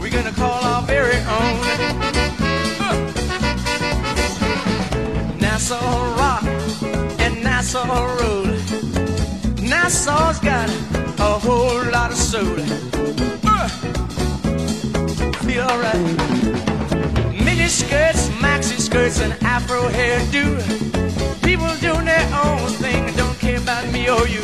We're 0.00 0.10
gonna 0.10 0.32
call 0.32 0.62
our 0.64 0.82
very 0.82 1.16
own. 1.38 1.58
Uh. 2.80 2.94
Nassau 5.40 6.16
rock 6.16 6.44
and 7.18 7.42
Nassau 7.42 7.84
roll. 8.20 8.51
Nassau's 9.82 10.38
got 10.38 10.68
a 11.18 11.38
whole 11.40 11.82
lot 11.90 12.12
of 12.12 12.16
soul. 12.16 12.54
Uh. 13.42 13.68
Feel 15.42 15.64
alright. 15.64 15.96
Mini 17.44 17.66
skirts, 17.66 18.28
maxi 18.38 18.78
skirts, 18.78 19.20
and 19.20 19.32
afro 19.42 19.88
hairdo. 19.88 20.44
People 21.42 21.66
doing 21.80 22.04
their 22.04 22.26
own 22.44 22.68
thing 22.78 23.08
and 23.08 23.16
don't 23.16 23.36
care 23.40 23.58
about 23.58 23.84
me 23.92 24.08
or 24.08 24.24
you. 24.28 24.42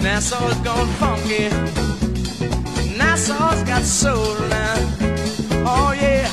Nassau's 0.00 0.58
gone 0.64 0.88
funky. 0.94 1.50
Nassau's 2.96 3.62
got 3.64 3.82
soul 3.82 4.38
now. 4.48 4.74
Oh 5.68 5.92
yeah. 5.92 6.26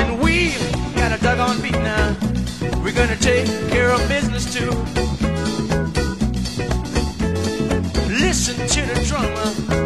And 0.00 0.18
we 0.18 0.54
got 0.96 1.12
a 1.12 1.22
doggone 1.22 1.60
beat 1.60 1.72
now. 1.72 2.16
We're 2.82 2.94
gonna 2.94 3.16
take 3.16 3.48
care 3.68 3.90
of 3.90 4.08
business 4.08 4.50
too. 4.50 4.72
Listen 8.64 8.88
to 8.88 8.94
the 8.94 9.04
drummer 9.04 9.83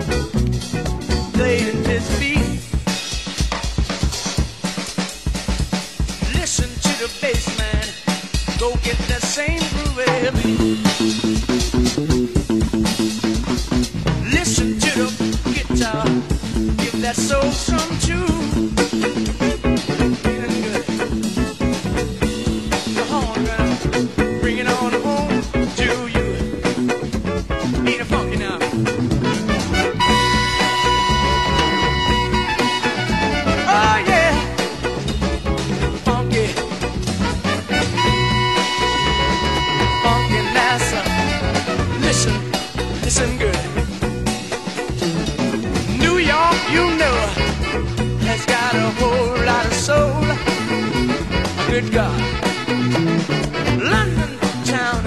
London 53.92 54.38
town 54.64 55.04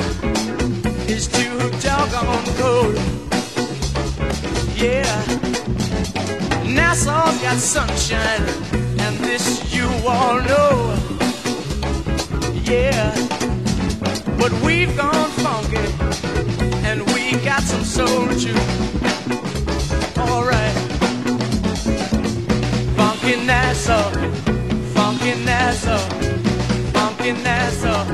is 1.08 1.28
too 1.28 1.58
doggone 1.82 2.46
cold. 2.60 2.96
Yeah. 4.76 5.22
Nassau's 6.66 7.42
got 7.42 7.58
sunshine, 7.58 8.46
and 9.00 9.18
this 9.18 9.74
you 9.74 9.88
all 10.08 10.40
know. 10.42 10.98
Yeah, 12.64 13.14
but 14.40 14.52
we've 14.64 14.96
gone 14.96 15.30
funky, 15.44 15.86
and 16.88 17.06
we 17.14 17.34
got 17.44 17.64
some 17.64 17.84
soul 17.84 18.28
too. 18.44 18.56
Alright, 20.18 20.76
funky 22.96 23.36
Nassau, 23.46 24.12
funky 24.94 25.34
Nassau, 25.44 26.00
funky 27.32 27.44
Nassau, 27.44 28.06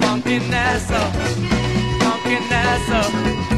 funky 0.00 0.38
Nassau, 0.50 1.10
funky 2.00 2.38
Nassau, 2.48 3.10
funky 3.10 3.49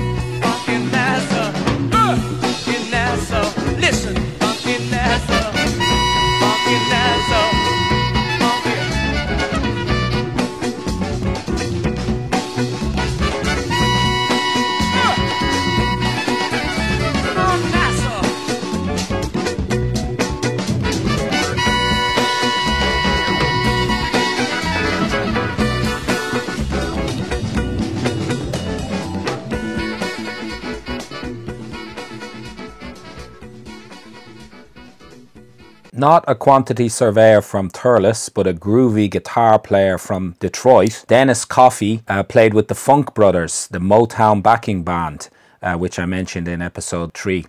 Not 36.03 36.25
a 36.27 36.35
quantity 36.35 36.89
surveyor 36.89 37.43
from 37.43 37.71
Thurles, 37.71 38.29
but 38.29 38.49
a 38.49 38.53
groovy 38.53 39.09
guitar 39.09 39.57
player 39.57 39.99
from 39.99 40.35
Detroit, 40.41 41.05
Dennis 41.07 41.45
Coffey 41.45 42.03
uh, 42.09 42.25
played 42.25 42.55
with 42.55 42.67
the 42.67 42.75
Funk 42.75 43.15
Brothers, 43.15 43.69
the 43.69 43.79
Motown 43.79 44.43
backing 44.43 44.83
band, 44.83 45.29
uh, 45.63 45.77
which 45.77 46.01
I 46.01 46.07
mentioned 46.07 46.49
in 46.49 46.61
episode 46.61 47.15
3. 47.15 47.47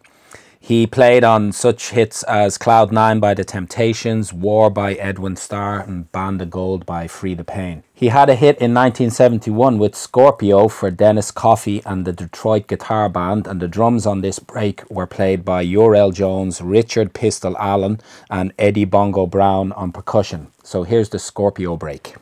He 0.66 0.88
played 0.88 1.26
on 1.26 1.52
such 1.52 1.90
hits 1.90 2.24
as 2.24 2.58
Cloud 2.58 2.94
Nine 2.94 3.20
by 3.20 3.34
The 3.34 3.44
Temptations, 3.44 4.32
War 4.32 4.70
by 4.70 4.94
Edwin 4.94 5.36
Starr, 5.36 5.82
and 5.82 6.10
Band 6.14 6.42
of 6.42 6.52
Gold 6.52 6.86
by 6.86 7.06
Freda 7.06 7.46
Payne. 7.46 7.84
He 7.94 8.08
had 8.08 8.30
a 8.30 8.36
hit 8.36 8.60
in 8.60 8.74
1971 8.74 9.78
with 9.78 9.94
Scorpio 9.94 10.70
for 10.70 10.90
Dennis 10.90 11.32
Coffey 11.32 11.82
and 11.86 12.06
the 12.06 12.14
Detroit 12.14 12.68
Guitar 12.68 13.10
Band, 13.10 13.46
and 13.46 13.62
the 13.62 13.68
drums 13.68 14.06
on 14.06 14.22
this 14.22 14.40
break 14.40 14.90
were 14.90 15.06
played 15.06 15.44
by 15.44 15.64
Uriel 15.64 16.12
Jones, 16.12 16.62
Richard 16.62 17.14
Pistol 17.14 17.58
Allen, 17.58 18.00
and 18.30 18.54
Eddie 18.58 18.86
Bongo 18.86 19.28
Brown 19.28 19.74
on 19.74 19.92
percussion. 19.92 20.48
So 20.64 20.84
here's 20.84 21.10
the 21.10 21.20
Scorpio 21.20 21.76
break. 21.76 22.16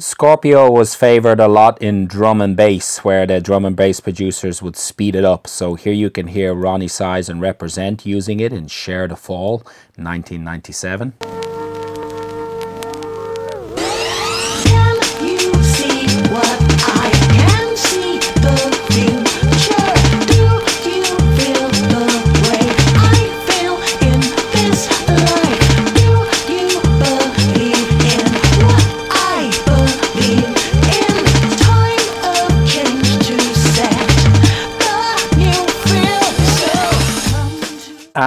Scorpio 0.00 0.70
was 0.70 0.94
favored 0.94 1.40
a 1.40 1.48
lot 1.48 1.82
in 1.82 2.06
drum 2.06 2.40
and 2.40 2.56
bass, 2.56 2.98
where 2.98 3.26
the 3.26 3.40
drum 3.40 3.64
and 3.64 3.74
bass 3.74 3.98
producers 3.98 4.62
would 4.62 4.76
speed 4.76 5.16
it 5.16 5.24
up. 5.24 5.48
So 5.48 5.74
here 5.74 5.92
you 5.92 6.08
can 6.08 6.28
hear 6.28 6.54
Roni 6.54 6.88
Size 6.88 7.28
and 7.28 7.40
Reprazent 7.40 8.06
using 8.06 8.38
it 8.38 8.52
in 8.52 8.68
Share 8.68 9.08
the 9.08 9.16
Fall, 9.16 9.58
1997. 9.96 11.37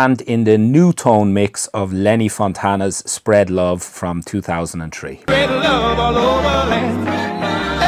And 0.03 0.19
in 0.21 0.45
the 0.45 0.57
new 0.57 0.93
tone 0.93 1.31
mix 1.31 1.67
of 1.67 1.93
Lenny 1.93 2.27
Fontana's 2.27 3.03
Spread 3.05 3.51
Love 3.51 3.83
from 3.83 4.23
2003. 4.23 5.17
Spread 5.17 5.51
love 5.51 5.99
all 5.99 6.17
over 6.17 6.69
land. 6.71 7.07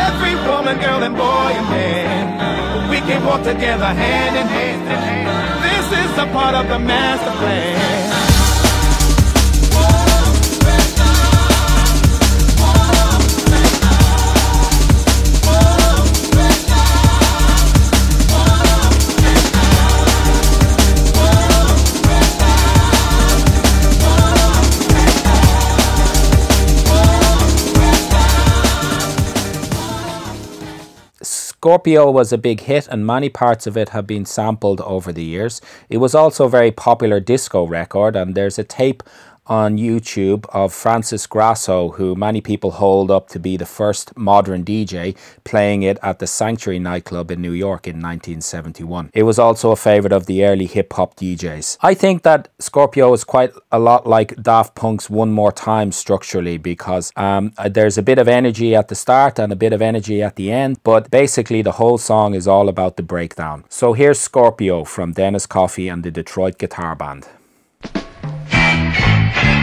Every 0.07 0.35
woman, 0.47 0.77
girl, 0.79 1.01
and 1.01 1.15
boy 1.15 1.23
and 1.57 1.69
man. 1.71 2.87
We 2.91 2.97
can 2.97 3.25
walk 3.25 3.41
together 3.41 3.85
hand 3.85 4.47
hand. 4.47 4.83
This 5.63 6.05
is 6.05 6.17
a 6.19 6.27
part 6.31 6.53
of 6.53 6.67
the 6.69 6.77
master 6.77 7.31
plan. 7.39 8.12
Scorpio 31.63 32.11
was 32.11 32.33
a 32.33 32.37
big 32.37 32.59
hit, 32.59 32.89
and 32.89 33.07
many 33.07 33.29
parts 33.29 33.65
of 33.65 33.77
it 33.77 33.87
have 33.95 34.05
been 34.05 34.25
sampled 34.25 34.81
over 34.81 35.13
the 35.13 35.23
years. 35.23 35.61
It 35.87 35.99
was 35.99 36.13
also 36.13 36.43
a 36.43 36.49
very 36.49 36.73
popular 36.73 37.21
disco 37.21 37.65
record, 37.65 38.17
and 38.17 38.35
there's 38.35 38.59
a 38.59 38.65
tape 38.65 39.01
on 39.47 39.77
YouTube 39.77 40.45
of 40.49 40.73
Francis 40.73 41.27
Grasso, 41.27 41.89
who 41.89 42.15
many 42.15 42.41
people 42.41 42.71
hold 42.71 43.11
up 43.11 43.27
to 43.29 43.39
be 43.39 43.57
the 43.57 43.65
first 43.65 44.15
modern 44.17 44.63
DJ, 44.63 45.15
playing 45.43 45.83
it 45.83 45.97
at 46.01 46.19
the 46.19 46.27
Sanctuary 46.27 46.79
nightclub 46.79 47.31
in 47.31 47.41
New 47.41 47.51
York 47.51 47.87
in 47.87 47.95
1971. 47.97 49.11
It 49.13 49.23
was 49.23 49.39
also 49.39 49.71
a 49.71 49.75
favorite 49.75 50.13
of 50.13 50.25
the 50.25 50.45
early 50.45 50.65
hip 50.65 50.93
hop 50.93 51.15
DJs. 51.15 51.77
I 51.81 51.93
think 51.93 52.23
that 52.23 52.47
Scorpio 52.59 53.13
is 53.13 53.23
quite 53.23 53.51
a 53.71 53.79
lot 53.79 54.07
like 54.07 54.41
Daft 54.41 54.75
Punk's 54.75 55.09
One 55.09 55.31
More 55.31 55.51
Time 55.51 55.91
structurally 55.91 56.57
because 56.57 57.11
um, 57.15 57.53
uh, 57.57 57.69
there's 57.69 57.97
a 57.97 58.03
bit 58.03 58.19
of 58.19 58.27
energy 58.27 58.75
at 58.75 58.87
the 58.87 58.95
start 58.95 59.39
and 59.39 59.51
a 59.51 59.57
bit 59.57 59.73
of 59.73 59.81
energy 59.81 60.21
at 60.21 60.35
the 60.35 60.51
end, 60.51 60.79
but 60.83 61.11
basically 61.11 61.61
the 61.61 61.73
whole 61.73 61.97
song 61.97 62.33
is 62.33 62.47
all 62.47 62.69
about 62.69 62.97
the 62.97 63.03
breakdown. 63.03 63.65
So 63.69 63.93
here's 63.93 64.19
Scorpio 64.19 64.83
from 64.83 65.13
Dennis 65.13 65.45
Coffey 65.45 65.87
and 65.89 66.03
the 66.03 66.11
Detroit 66.11 66.57
Guitar 66.57 66.95
Band. 66.95 67.27
Thank 69.35 69.57
you. 69.57 69.62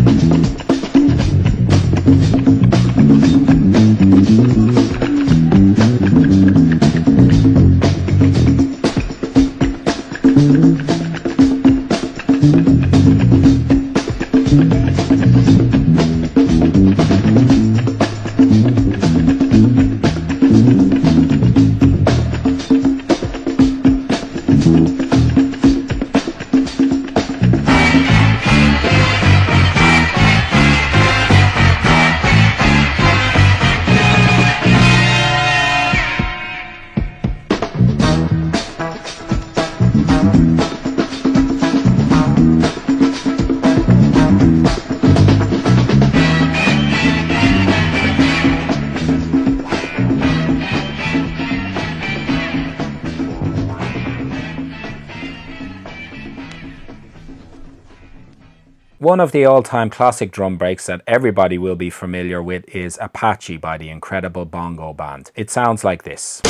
One 59.21 59.27
of 59.27 59.33
the 59.33 59.45
all 59.45 59.61
time 59.61 59.91
classic 59.91 60.31
drum 60.31 60.57
breaks 60.57 60.87
that 60.87 61.03
everybody 61.05 61.59
will 61.59 61.75
be 61.75 61.91
familiar 61.91 62.41
with 62.41 62.67
is 62.73 62.97
Apache 62.99 63.57
by 63.57 63.77
the 63.77 63.91
Incredible 63.91 64.45
Bongo 64.45 64.93
Band. 64.93 65.29
It 65.35 65.51
sounds 65.51 65.83
like 65.83 66.01
this. 66.01 66.41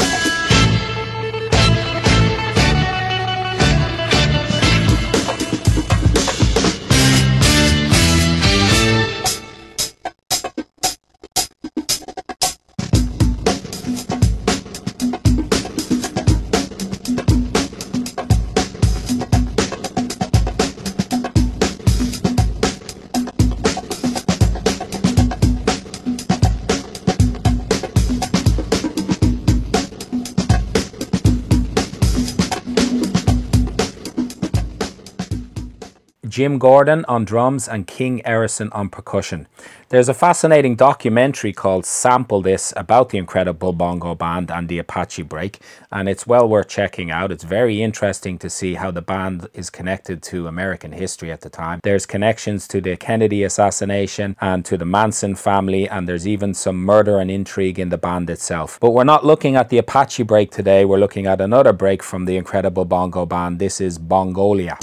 Jim 36.41 36.57
Gordon 36.57 37.05
on 37.07 37.23
drums 37.23 37.67
and 37.67 37.85
King 37.85 38.19
Errisson 38.25 38.69
on 38.71 38.89
percussion. 38.89 39.45
There's 39.89 40.09
a 40.09 40.13
fascinating 40.15 40.75
documentary 40.75 41.53
called 41.53 41.85
Sample 41.85 42.41
This 42.41 42.73
about 42.75 43.09
the 43.09 43.19
Incredible 43.19 43.73
Bongo 43.73 44.15
Band 44.15 44.49
and 44.49 44.67
the 44.67 44.79
Apache 44.79 45.21
Break, 45.21 45.59
and 45.91 46.09
it's 46.09 46.25
well 46.25 46.49
worth 46.49 46.67
checking 46.67 47.11
out. 47.11 47.31
It's 47.31 47.43
very 47.43 47.83
interesting 47.83 48.39
to 48.39 48.49
see 48.49 48.73
how 48.73 48.89
the 48.89 49.03
band 49.03 49.49
is 49.53 49.69
connected 49.69 50.23
to 50.23 50.47
American 50.47 50.93
history 50.93 51.31
at 51.31 51.41
the 51.41 51.49
time. 51.51 51.79
There's 51.83 52.07
connections 52.07 52.67
to 52.69 52.81
the 52.81 52.97
Kennedy 52.97 53.43
assassination 53.43 54.35
and 54.41 54.65
to 54.65 54.77
the 54.77 54.85
Manson 54.85 55.35
family, 55.35 55.87
and 55.87 56.09
there's 56.09 56.27
even 56.27 56.55
some 56.55 56.77
murder 56.83 57.19
and 57.19 57.29
intrigue 57.29 57.77
in 57.77 57.89
the 57.89 57.99
band 57.99 58.31
itself. 58.31 58.79
But 58.79 58.95
we're 58.95 59.03
not 59.03 59.23
looking 59.23 59.55
at 59.55 59.69
the 59.69 59.77
Apache 59.77 60.23
Break 60.23 60.49
today, 60.49 60.85
we're 60.85 60.97
looking 60.97 61.27
at 61.27 61.39
another 61.39 61.71
break 61.71 62.01
from 62.01 62.25
the 62.25 62.35
Incredible 62.35 62.85
Bongo 62.85 63.27
Band. 63.27 63.59
This 63.59 63.79
is 63.79 63.99
Bongolia. 63.99 64.79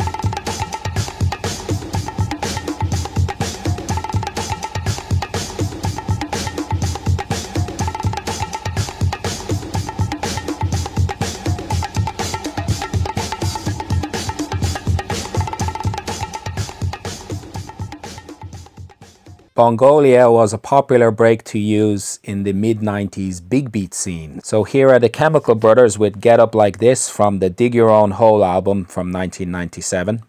Bongolia 19.58 20.30
was 20.30 20.52
a 20.52 20.58
popular 20.58 21.10
break 21.10 21.42
to 21.42 21.58
use 21.58 22.20
in 22.22 22.44
the 22.44 22.52
mid 22.52 22.78
90s 22.78 23.40
big 23.40 23.72
beat 23.72 23.92
scene. 23.92 24.40
So 24.44 24.62
here 24.62 24.88
are 24.90 25.00
the 25.00 25.08
Chemical 25.08 25.56
Brothers 25.56 25.98
with 25.98 26.20
Get 26.20 26.38
Up 26.38 26.54
Like 26.54 26.78
This 26.78 27.10
from 27.10 27.40
the 27.40 27.50
Dig 27.50 27.74
Your 27.74 27.90
Own 27.90 28.12
Hole 28.12 28.44
album 28.44 28.84
from 28.84 29.10
1997. 29.10 30.22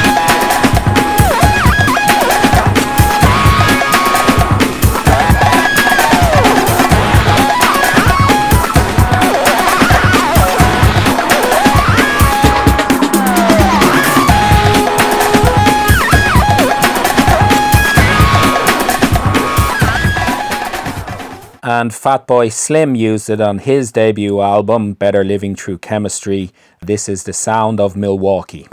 and 21.80 21.90
Fatboy 21.90 22.52
Slim 22.52 22.94
used 22.94 23.30
it 23.30 23.40
on 23.40 23.58
his 23.58 23.92
debut 23.92 24.42
album, 24.42 24.92
Better 24.92 25.24
Living 25.24 25.56
Through 25.56 25.78
Chemistry. 25.78 26.50
This 26.82 27.08
is 27.08 27.24
the 27.24 27.32
sound 27.32 27.80
of 27.80 27.96
Milwaukee. 27.96 28.66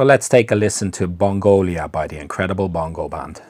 So 0.00 0.04
let's 0.04 0.30
take 0.30 0.50
a 0.50 0.54
listen 0.54 0.90
to 0.92 1.06
Bongolia 1.06 1.86
by 1.86 2.06
the 2.06 2.18
incredible 2.18 2.70
Bongo 2.70 3.06
Band. 3.06 3.42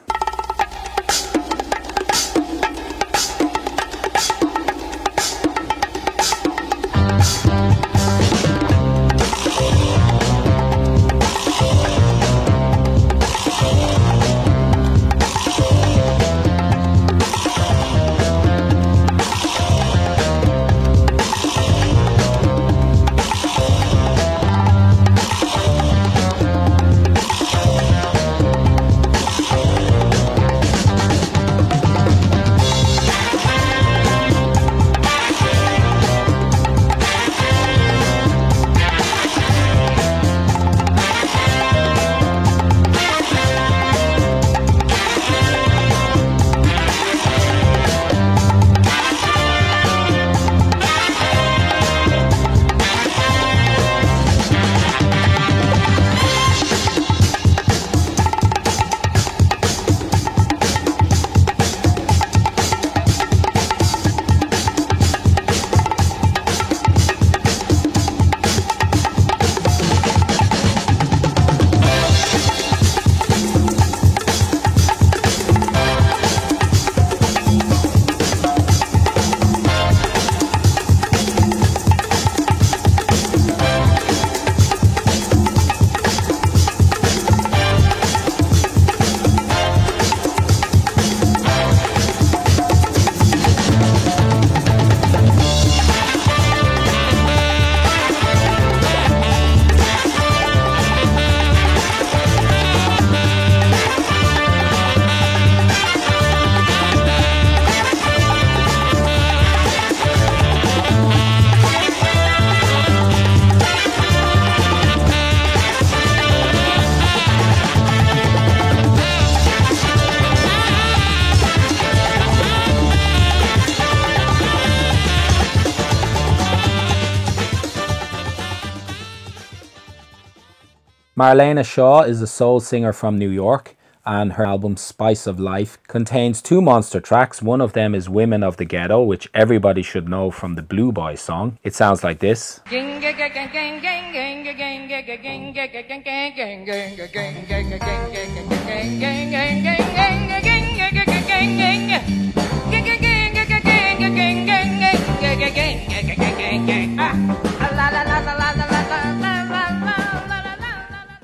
Marlena 131.21 131.63
Shaw 131.67 132.01
is 132.01 132.23
a 132.23 132.27
soul 132.27 132.61
singer 132.61 132.95
from 132.95 133.19
New 133.19 133.29
York, 133.29 133.77
and 134.07 134.33
her 134.33 134.47
album 134.47 134.79
Spice 134.79 135.27
of 135.27 135.39
Life 135.39 135.77
contains 135.87 136.41
two 136.41 136.63
monster 136.63 136.99
tracks. 136.99 137.43
One 137.43 137.61
of 137.61 137.75
them 137.75 137.95
is 137.95 138.09
Women 138.09 138.43
of 138.43 138.57
the 138.57 138.65
Ghetto, 138.65 139.03
which 139.03 139.29
everybody 139.35 139.83
should 139.83 140.09
know 140.09 140.31
from 140.31 140.55
the 140.55 140.63
Blue 140.63 140.93
Boy 140.93 141.17
song. 141.17 141.59
It 141.63 141.75
sounds 141.75 142.03
like 142.03 142.21
this. 142.21 142.61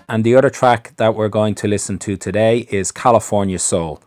And 0.09 0.22
the 0.22 0.36
other 0.36 0.50
track 0.50 0.92
that 0.98 1.16
we're 1.16 1.28
going 1.28 1.57
to 1.57 1.66
listen 1.66 1.98
to 2.00 2.16
today 2.16 2.61
is 2.70 2.92
California 2.92 3.59
Soul, 3.59 4.00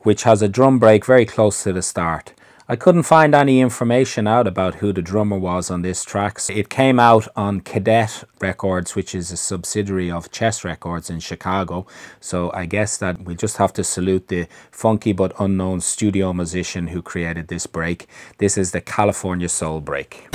which 0.00 0.24
has 0.24 0.42
a 0.42 0.48
drum 0.48 0.78
break 0.78 1.06
very 1.06 1.24
close 1.24 1.62
to 1.62 1.72
the 1.72 1.80
start. 1.80 2.34
I 2.68 2.76
couldn't 2.76 3.04
find 3.04 3.34
any 3.34 3.60
information 3.60 4.26
out 4.26 4.46
about 4.46 4.76
who 4.76 4.92
the 4.92 5.00
drummer 5.00 5.38
was 5.38 5.70
on 5.70 5.82
this 5.82 6.04
track. 6.04 6.40
It 6.50 6.68
came 6.68 6.98
out 6.98 7.28
on 7.36 7.60
Cadet 7.60 8.24
Records, 8.40 8.94
which 8.94 9.14
is 9.14 9.30
a 9.30 9.36
subsidiary 9.36 10.10
of 10.10 10.32
Chess 10.32 10.64
Records 10.64 11.08
in 11.08 11.20
Chicago. 11.20 11.86
So 12.20 12.50
I 12.52 12.66
guess 12.66 12.98
that 12.98 13.22
we 13.22 13.34
just 13.34 13.56
have 13.58 13.72
to 13.74 13.84
salute 13.84 14.28
the 14.28 14.48
funky 14.72 15.12
but 15.12 15.32
unknown 15.38 15.80
studio 15.80 16.32
musician 16.32 16.88
who 16.88 17.02
created 17.02 17.48
this 17.48 17.66
break. 17.66 18.08
This 18.38 18.58
is 18.58 18.72
the 18.72 18.80
California 18.80 19.48
Soul 19.48 19.80
break. 19.80 20.28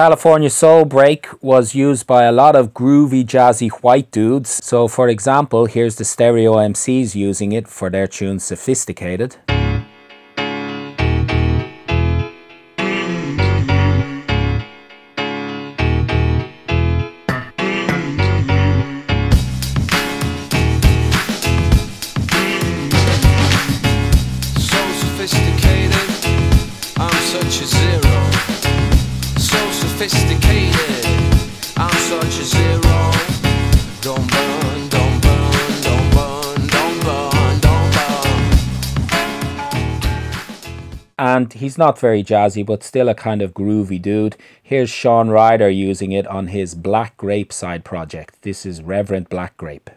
California 0.00 0.48
Soul 0.48 0.86
break 0.86 1.28
was 1.42 1.74
used 1.74 2.06
by 2.06 2.24
a 2.24 2.32
lot 2.32 2.56
of 2.56 2.72
groovy, 2.72 3.22
jazzy 3.22 3.70
white 3.82 4.10
dudes. 4.10 4.64
So, 4.64 4.88
for 4.88 5.10
example, 5.10 5.66
here's 5.66 5.96
the 5.96 6.06
Stereo 6.06 6.54
MCs 6.54 7.14
using 7.14 7.52
it 7.52 7.68
for 7.68 7.90
their 7.90 8.06
tune 8.06 8.38
Sophisticated. 8.38 9.36
And 41.32 41.52
he's 41.52 41.78
not 41.78 41.96
very 41.96 42.24
jazzy, 42.24 42.66
but 42.66 42.82
still 42.82 43.08
a 43.08 43.14
kind 43.14 43.40
of 43.40 43.54
groovy 43.54 44.02
dude. 44.02 44.36
Here's 44.60 44.90
Shaun 44.90 45.28
Ryder 45.28 45.70
using 45.70 46.10
it 46.10 46.26
on 46.26 46.48
his 46.48 46.74
Black 46.74 47.16
Grape 47.16 47.52
side 47.52 47.84
project. 47.84 48.42
This 48.42 48.66
is 48.66 48.82
Reverend 48.82 49.28
Black 49.28 49.56
Grape. 49.56 49.90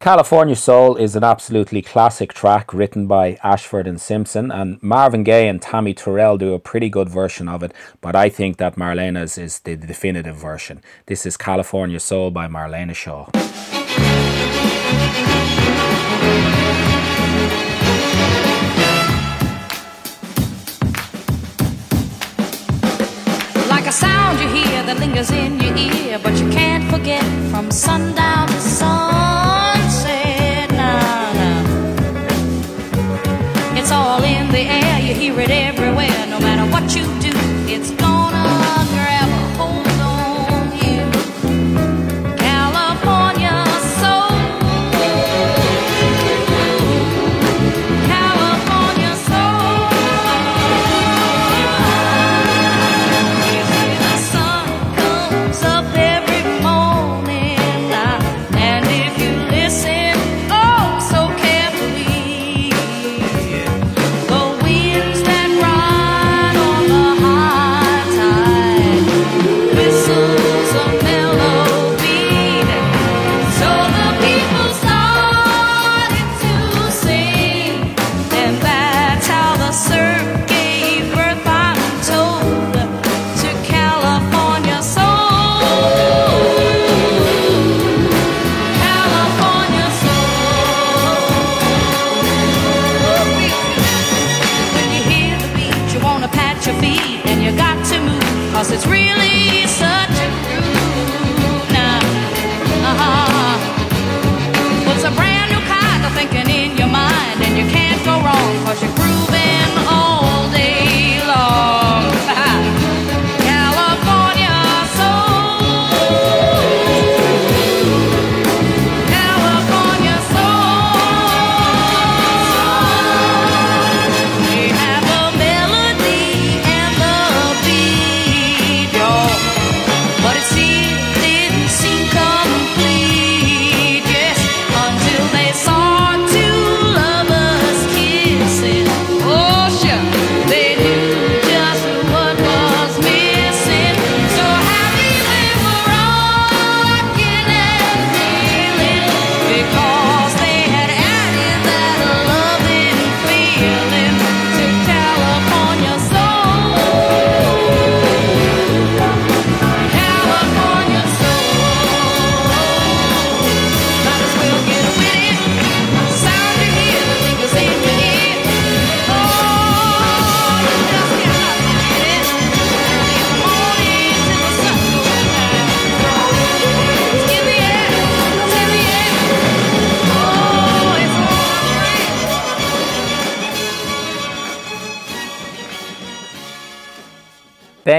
California 0.00 0.56
Soul 0.56 0.96
is 0.96 1.14
an 1.14 1.22
absolutely 1.22 1.82
classic 1.82 2.32
track 2.32 2.72
written 2.72 3.06
by 3.06 3.36
Ashford 3.42 3.86
and 3.86 4.00
Simpson, 4.00 4.50
and 4.50 4.82
Marvin 4.82 5.24
Gaye 5.24 5.46
and 5.46 5.60
Tammy 5.60 5.92
Terrell 5.92 6.38
do 6.38 6.54
a 6.54 6.58
pretty 6.58 6.88
good 6.88 7.10
version 7.10 7.50
of 7.50 7.62
it, 7.62 7.74
but 8.00 8.16
I 8.16 8.30
think 8.30 8.56
that 8.56 8.76
Marlena's 8.76 9.36
is 9.36 9.58
the 9.58 9.76
definitive 9.76 10.36
version. 10.36 10.80
This 11.04 11.26
is 11.26 11.36
California 11.36 12.00
Soul 12.00 12.30
by 12.30 12.48
Marlena 12.48 12.94
Shaw. 12.94 13.26
Like 23.68 23.86
a 23.86 23.92
sound 23.92 24.40
you 24.40 24.48
hear 24.48 24.82
that 24.82 24.96
lingers 24.98 25.30
in 25.30 25.60
your 25.60 25.76
ear, 25.76 26.18
but 26.22 26.40
you 26.40 26.48
can't 26.48 26.90
forget 26.90 27.22
from 27.50 27.70
sundown 27.70 28.29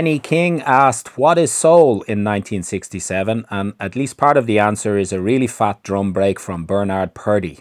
Benny 0.01 0.17
King 0.17 0.63
asked, 0.63 1.15
What 1.15 1.37
is 1.37 1.51
soul 1.51 2.01
in 2.07 2.23
1967? 2.23 3.45
And 3.51 3.73
at 3.79 3.95
least 3.95 4.17
part 4.17 4.35
of 4.35 4.47
the 4.47 4.57
answer 4.57 4.97
is 4.97 5.13
a 5.13 5.21
really 5.21 5.45
fat 5.45 5.83
drum 5.83 6.11
break 6.11 6.39
from 6.39 6.65
Bernard 6.65 7.13
Purdie. 7.13 7.59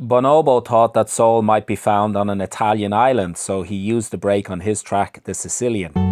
Bonobo 0.00 0.64
thought 0.64 0.94
that 0.94 1.10
soul 1.10 1.42
might 1.42 1.66
be 1.66 1.76
found 1.76 2.16
on 2.16 2.30
an 2.30 2.40
Italian 2.40 2.94
island, 2.94 3.36
so 3.36 3.60
he 3.64 3.76
used 3.76 4.12
the 4.12 4.16
break 4.16 4.48
on 4.48 4.60
his 4.60 4.82
track, 4.82 5.20
The 5.24 5.34
Sicilian. 5.34 6.11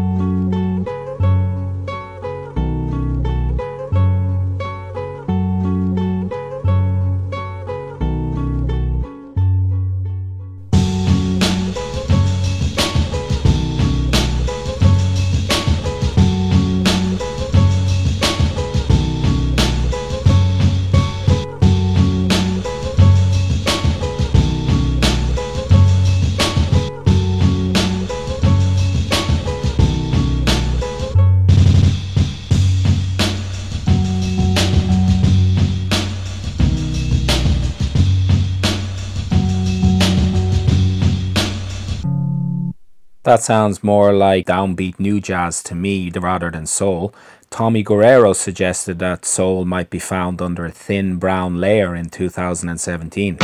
That 43.31 43.45
sounds 43.45 43.85
more 43.85 44.13
like 44.13 44.47
downbeat 44.47 44.99
new 44.99 45.21
jazz 45.21 45.63
to 45.63 45.77
me 45.77 46.11
rather 46.11 46.51
than 46.51 46.67
soul. 46.67 47.15
Tommy 47.49 47.85
Guerrero 47.85 48.33
suggested 48.33 48.99
that 48.99 49.25
soul 49.25 49.65
might 49.65 49.89
be 49.89 50.01
found 50.01 50.43
under 50.43 50.67
a 50.67 50.73
thin 50.73 51.15
brown 51.15 51.61
layer 51.61 51.95
in 51.95 52.11
2017. 52.11 53.39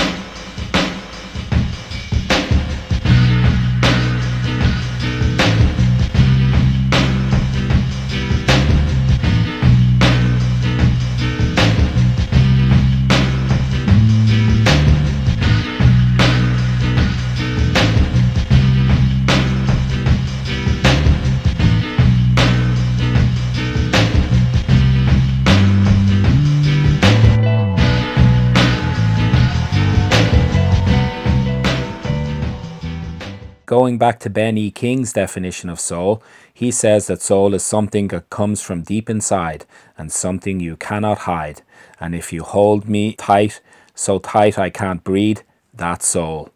Going 33.77 33.99
back 33.99 34.21
to 34.21 34.31
Ben 34.31 34.57
E. 34.57 34.71
King's 34.71 35.13
definition 35.13 35.69
of 35.69 35.79
soul, 35.79 36.23
he 36.55 36.71
says 36.71 37.09
that 37.09 37.21
soul 37.21 37.53
is 37.53 37.63
something 37.63 38.09
that 38.09 38.31
comes 38.31 38.63
from 38.63 38.81
deep 38.81 39.11
inside 39.11 39.67
and 39.99 40.11
something 40.11 40.61
you 40.61 40.77
cannot 40.79 41.19
hide. 41.31 41.61
And 42.01 42.15
if 42.15 42.33
you 42.33 42.43
hold 42.43 42.89
me 42.89 43.13
tight, 43.13 43.61
so 43.95 44.19
tight 44.19 44.59
I 44.59 44.71
can't 44.71 45.05
breathe, 45.05 45.41
that's 45.75 46.07
soul. 46.07 46.49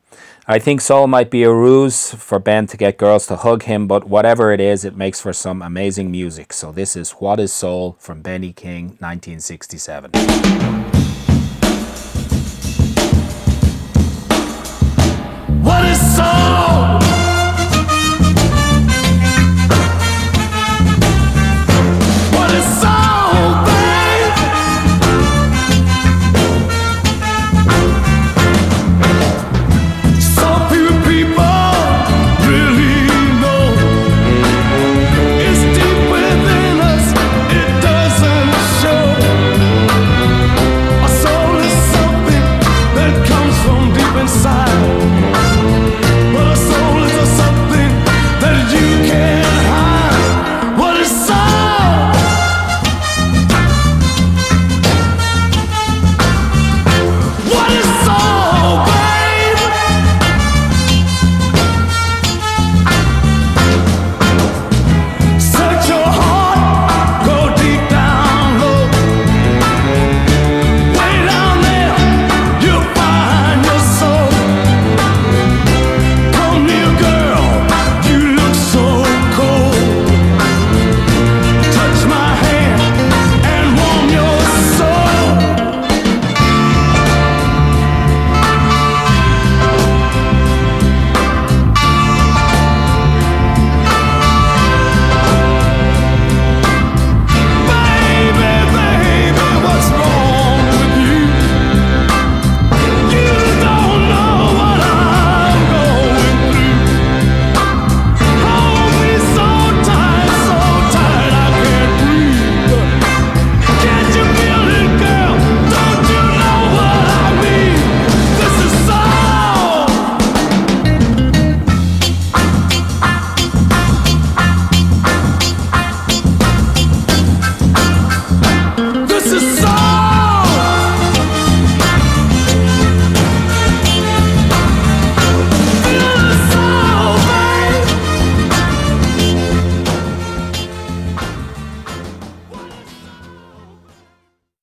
I 0.47 0.59
think 0.59 0.81
soul 0.81 1.09
might 1.09 1.31
be 1.31 1.43
a 1.43 1.53
ruse 1.53 2.15
for 2.15 2.39
Ben 2.39 2.67
to 2.69 2.79
get 2.79 2.97
girls 2.97 3.27
to 3.27 3.37
hug 3.37 3.65
him, 3.65 3.87
but 3.87 4.05
whatever 4.05 4.51
it 4.55 4.61
is, 4.61 4.87
it 4.87 4.97
makes 4.97 5.21
for 5.21 5.35
some 5.35 5.61
amazing 5.61 6.11
music. 6.11 6.55
So 6.55 6.73
this 6.73 6.97
is 6.97 7.11
What 7.11 7.39
is 7.39 7.53
Soul 7.53 7.97
from 7.99 8.23
Benny 8.23 8.55
King, 8.55 8.97
1967. 8.99 10.13
What 15.63 15.85
is 15.85 16.17
soul? 16.17 17.10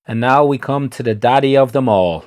And 0.09 0.21
now 0.21 0.45
we 0.45 0.57
come 0.57 0.89
to 0.91 1.03
the 1.03 1.13
daddy 1.13 1.57
of 1.57 1.73
them 1.73 1.89
all. 1.89 2.23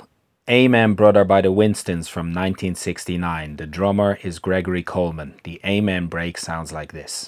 Amen 0.51 0.93
Brother 0.93 1.25
by 1.25 1.41
the 1.41 1.51
Winstons 1.51 2.09
from 2.09 2.27
1969. 2.27 3.57
The 3.57 3.67
drummer 3.67 4.19
is 4.23 4.39
Gregory 4.39 4.83
Coleman. 4.83 5.41
The 5.45 5.63
Amen 5.65 6.07
break 6.07 6.37
sounds 6.37 6.73
like 6.73 6.93
this. 6.93 7.27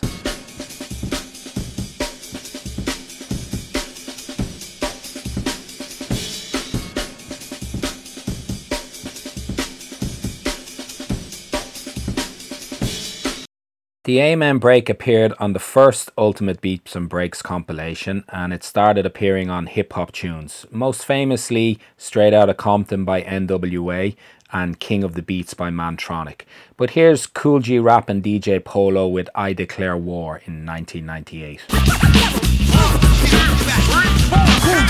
The 14.12 14.20
Amen 14.20 14.58
Break 14.58 14.90
appeared 14.90 15.32
on 15.38 15.54
the 15.54 15.58
first 15.58 16.10
Ultimate 16.18 16.60
Beats 16.60 16.94
and 16.94 17.08
Breaks 17.08 17.40
compilation 17.40 18.24
and 18.28 18.52
it 18.52 18.62
started 18.62 19.06
appearing 19.06 19.48
on 19.48 19.64
hip 19.64 19.94
hop 19.94 20.12
tunes, 20.12 20.66
most 20.70 21.06
famously 21.06 21.78
Straight 21.96 22.34
Outta 22.34 22.52
Compton 22.52 23.06
by 23.06 23.22
NWA 23.22 24.14
and 24.52 24.78
King 24.78 25.02
of 25.02 25.14
the 25.14 25.22
Beats 25.22 25.54
by 25.54 25.70
Mantronix. 25.70 26.42
But 26.76 26.90
here's 26.90 27.26
Kool 27.26 27.60
G 27.60 27.78
Rap 27.78 28.10
and 28.10 28.22
DJ 28.22 28.62
Polo 28.62 29.08
with 29.08 29.30
I 29.34 29.54
Declare 29.54 29.96
War 29.96 30.42
in 30.44 30.66
1998. 30.66 32.21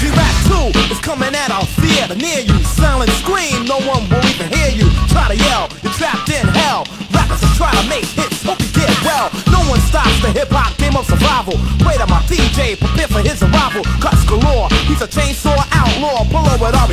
G 0.02 0.10
Rap 0.10 0.34
2 0.74 0.90
is 0.90 0.98
coming 0.98 1.30
at 1.30 1.50
our 1.50 1.64
theater 1.78 2.16
near 2.16 2.40
you. 2.42 2.58
Silent 2.64 3.10
scream, 3.22 3.64
no 3.66 3.78
one 3.86 4.02
will 4.10 4.24
even 4.26 4.50
hear 4.50 4.70
you. 4.74 4.90
Try 5.06 5.30
to 5.30 5.36
yell, 5.36 5.70
you're 5.82 5.92
trapped 5.92 6.28
in 6.28 6.42
hell. 6.48 6.82
Rappers 7.14 7.38
are 7.44 7.54
trying 7.54 7.78
to 7.78 7.86
make 7.88 8.06
hits, 8.06 8.42
hope 8.42 8.58
you 8.58 8.72
get 8.74 8.90
well. 9.06 9.30
No 9.54 9.62
one 9.70 9.78
stops 9.86 10.18
the 10.22 10.34
hip 10.34 10.50
hop 10.50 10.76
game 10.78 10.96
of 10.96 11.06
survival. 11.06 11.54
Wait 11.86 12.00
on 12.00 12.10
my 12.10 12.18
DJ, 12.26 12.74
prepare 12.74 13.06
for 13.06 13.20
his 13.20 13.42
arrival. 13.42 13.84
Cuts 14.02 14.24
galore, 14.26 14.68
he's 14.90 15.02
a 15.02 15.06
chainsaw 15.06 15.54
outlaw. 15.70 16.24
What 16.32 16.42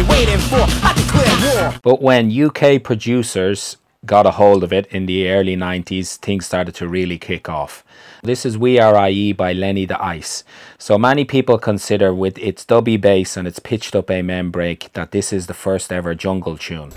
waiting 0.09 0.37
for? 0.37 0.61
I 0.85 0.93
declare 0.93 1.71
war. 1.71 1.79
But 1.81 2.01
when 2.01 2.29
UK 2.29 2.83
producers 2.83 3.77
got 4.05 4.25
a 4.25 4.31
hold 4.31 4.63
of 4.63 4.71
it 4.71 4.85
in 4.87 5.05
the 5.05 5.29
early 5.29 5.55
90s, 5.55 6.17
things 6.17 6.45
started 6.45 6.75
to 6.75 6.87
really 6.87 7.17
kick 7.17 7.49
off. 7.49 7.83
This 8.21 8.45
is 8.45 8.57
We 8.57 8.79
Are 8.79 9.09
IE 9.09 9.31
by 9.31 9.53
Lennie 9.53 9.85
De 9.85 10.03
Ice. 10.03 10.43
So 10.77 10.97
many 10.97 11.23
people 11.23 11.57
consider 11.57 12.13
with 12.13 12.37
its 12.37 12.65
dubby 12.65 12.99
bass 12.99 13.37
and 13.37 13.47
its 13.47 13.59
pitched 13.59 13.95
up 13.95 14.11
amen 14.11 14.49
break 14.49 14.91
that 14.91 15.11
this 15.11 15.31
is 15.31 15.47
the 15.47 15.53
first 15.53 15.89
ever 15.89 16.13
jungle 16.15 16.57
tune. 16.57 16.91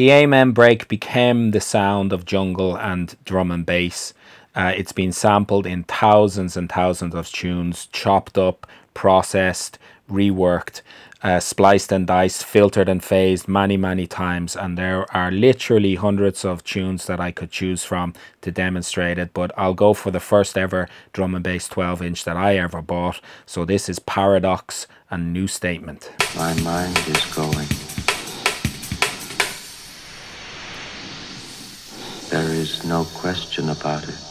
The 0.00 0.12
Amen 0.12 0.52
break 0.52 0.88
became 0.88 1.50
the 1.50 1.60
sound 1.60 2.14
of 2.14 2.24
jungle 2.24 2.74
and 2.74 3.14
drum 3.26 3.50
and 3.50 3.66
bass. 3.66 4.14
Uh, 4.54 4.72
it's 4.74 4.92
been 4.92 5.12
sampled 5.12 5.66
in 5.66 5.82
thousands 5.84 6.56
and 6.56 6.72
thousands 6.72 7.14
of 7.14 7.30
tunes, 7.30 7.84
chopped 7.92 8.38
up, 8.38 8.66
processed, 8.94 9.78
reworked, 10.10 10.80
uh, 11.22 11.38
spliced 11.38 11.92
and 11.92 12.06
diced, 12.06 12.46
filtered 12.46 12.88
and 12.88 13.04
phased 13.04 13.46
many, 13.46 13.76
many 13.76 14.06
times. 14.06 14.56
And 14.56 14.78
there 14.78 15.04
are 15.14 15.30
literally 15.30 15.96
hundreds 15.96 16.46
of 16.46 16.64
tunes 16.64 17.04
that 17.04 17.20
I 17.20 17.30
could 17.30 17.50
choose 17.50 17.84
from 17.84 18.14
to 18.40 18.50
demonstrate 18.50 19.18
it. 19.18 19.34
But 19.34 19.52
I'll 19.54 19.74
go 19.74 19.92
for 19.92 20.10
the 20.10 20.18
first 20.18 20.56
ever 20.56 20.88
drum 21.12 21.34
and 21.34 21.44
bass 21.44 21.68
12 21.68 22.00
inch 22.00 22.24
that 22.24 22.38
I 22.38 22.56
ever 22.56 22.80
bought. 22.80 23.20
So 23.44 23.66
this 23.66 23.86
is 23.86 23.98
Paradox 23.98 24.86
and 25.10 25.34
New 25.34 25.46
Statement. 25.46 26.10
My 26.34 26.58
mind 26.62 26.96
is 27.06 27.22
going. 27.34 27.68
There 32.30 32.54
is 32.54 32.84
no 32.84 33.06
question 33.06 33.70
about 33.70 34.08
it. 34.08 34.29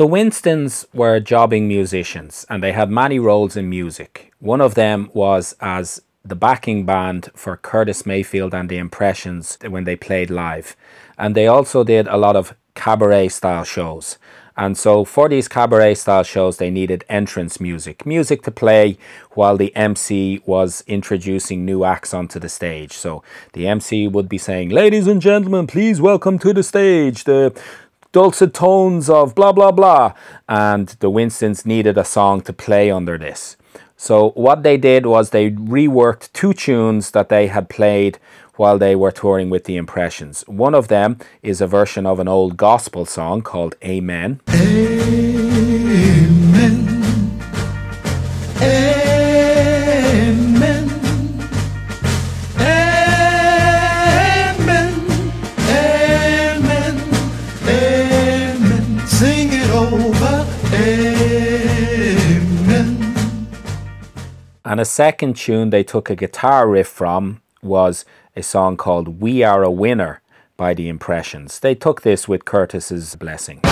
The 0.00 0.06
Winstons 0.06 0.86
were 0.94 1.20
jobbing 1.20 1.68
musicians 1.68 2.46
and 2.48 2.62
they 2.62 2.72
had 2.72 2.90
many 2.90 3.18
roles 3.18 3.54
in 3.54 3.68
music. 3.68 4.32
One 4.38 4.62
of 4.62 4.74
them 4.74 5.10
was 5.12 5.54
as 5.60 6.00
the 6.24 6.34
backing 6.34 6.86
band 6.86 7.28
for 7.34 7.58
Curtis 7.58 8.06
Mayfield 8.06 8.54
and 8.54 8.70
the 8.70 8.78
Impressions 8.78 9.58
when 9.68 9.84
they 9.84 9.96
played 9.96 10.30
live. 10.30 10.74
And 11.18 11.34
they 11.34 11.46
also 11.46 11.84
did 11.84 12.06
a 12.08 12.16
lot 12.16 12.34
of 12.34 12.54
cabaret 12.74 13.28
style 13.28 13.64
shows. 13.64 14.16
And 14.56 14.76
so 14.76 15.04
for 15.04 15.28
these 15.28 15.48
cabaret 15.48 15.94
style 15.94 16.22
shows, 16.22 16.58
they 16.58 16.70
needed 16.70 17.04
entrance 17.08 17.60
music, 17.60 18.04
music 18.04 18.42
to 18.42 18.50
play 18.50 18.98
while 19.32 19.56
the 19.56 19.74
MC 19.74 20.42
was 20.44 20.84
introducing 20.86 21.64
new 21.64 21.84
acts 21.84 22.12
onto 22.12 22.38
the 22.38 22.48
stage. 22.48 22.92
So 22.92 23.22
the 23.52 23.66
MC 23.66 24.08
would 24.08 24.28
be 24.28 24.38
saying, 24.38 24.68
Ladies 24.68 25.06
and 25.06 25.22
gentlemen, 25.22 25.66
please 25.66 26.00
welcome 26.00 26.38
to 26.40 26.52
the 26.52 26.62
stage 26.62 27.24
the 27.24 27.58
dulcet 28.12 28.52
tones 28.52 29.08
of 29.08 29.34
blah 29.34 29.52
blah 29.52 29.70
blah 29.70 30.12
and 30.48 30.88
the 31.00 31.10
winstons 31.10 31.64
needed 31.64 31.96
a 31.96 32.04
song 32.04 32.40
to 32.42 32.52
play 32.52 32.90
under 32.90 33.16
this. 33.16 33.56
So 33.96 34.30
what 34.30 34.62
they 34.62 34.76
did 34.76 35.06
was 35.06 35.30
they 35.30 35.50
reworked 35.50 36.32
two 36.32 36.54
tunes 36.54 37.10
that 37.10 37.28
they 37.28 37.48
had 37.48 37.68
played 37.68 38.18
while 38.56 38.78
they 38.78 38.96
were 38.96 39.12
touring 39.12 39.50
with 39.50 39.64
the 39.64 39.76
impressions. 39.76 40.42
One 40.46 40.74
of 40.74 40.88
them 40.88 41.18
is 41.42 41.60
a 41.60 41.66
version 41.66 42.06
of 42.06 42.18
an 42.18 42.28
old 42.28 42.56
gospel 42.56 43.04
song 43.06 43.42
called 43.42 43.74
amen. 43.84 44.40
And 64.70 64.78
a 64.78 64.84
second 64.84 65.34
tune 65.34 65.70
they 65.70 65.82
took 65.82 66.08
a 66.08 66.14
guitar 66.14 66.68
riff 66.68 66.86
from 66.86 67.42
was 67.60 68.04
a 68.36 68.42
song 68.42 68.76
called 68.76 69.20
we 69.20 69.42
are 69.42 69.64
a 69.64 69.70
winner 69.70 70.22
by 70.56 70.74
the 70.74 70.88
impressions. 70.88 71.58
They 71.58 71.74
took 71.74 72.02
this 72.02 72.28
with 72.28 72.44
curtis's 72.44 73.16
blessing 73.16 73.62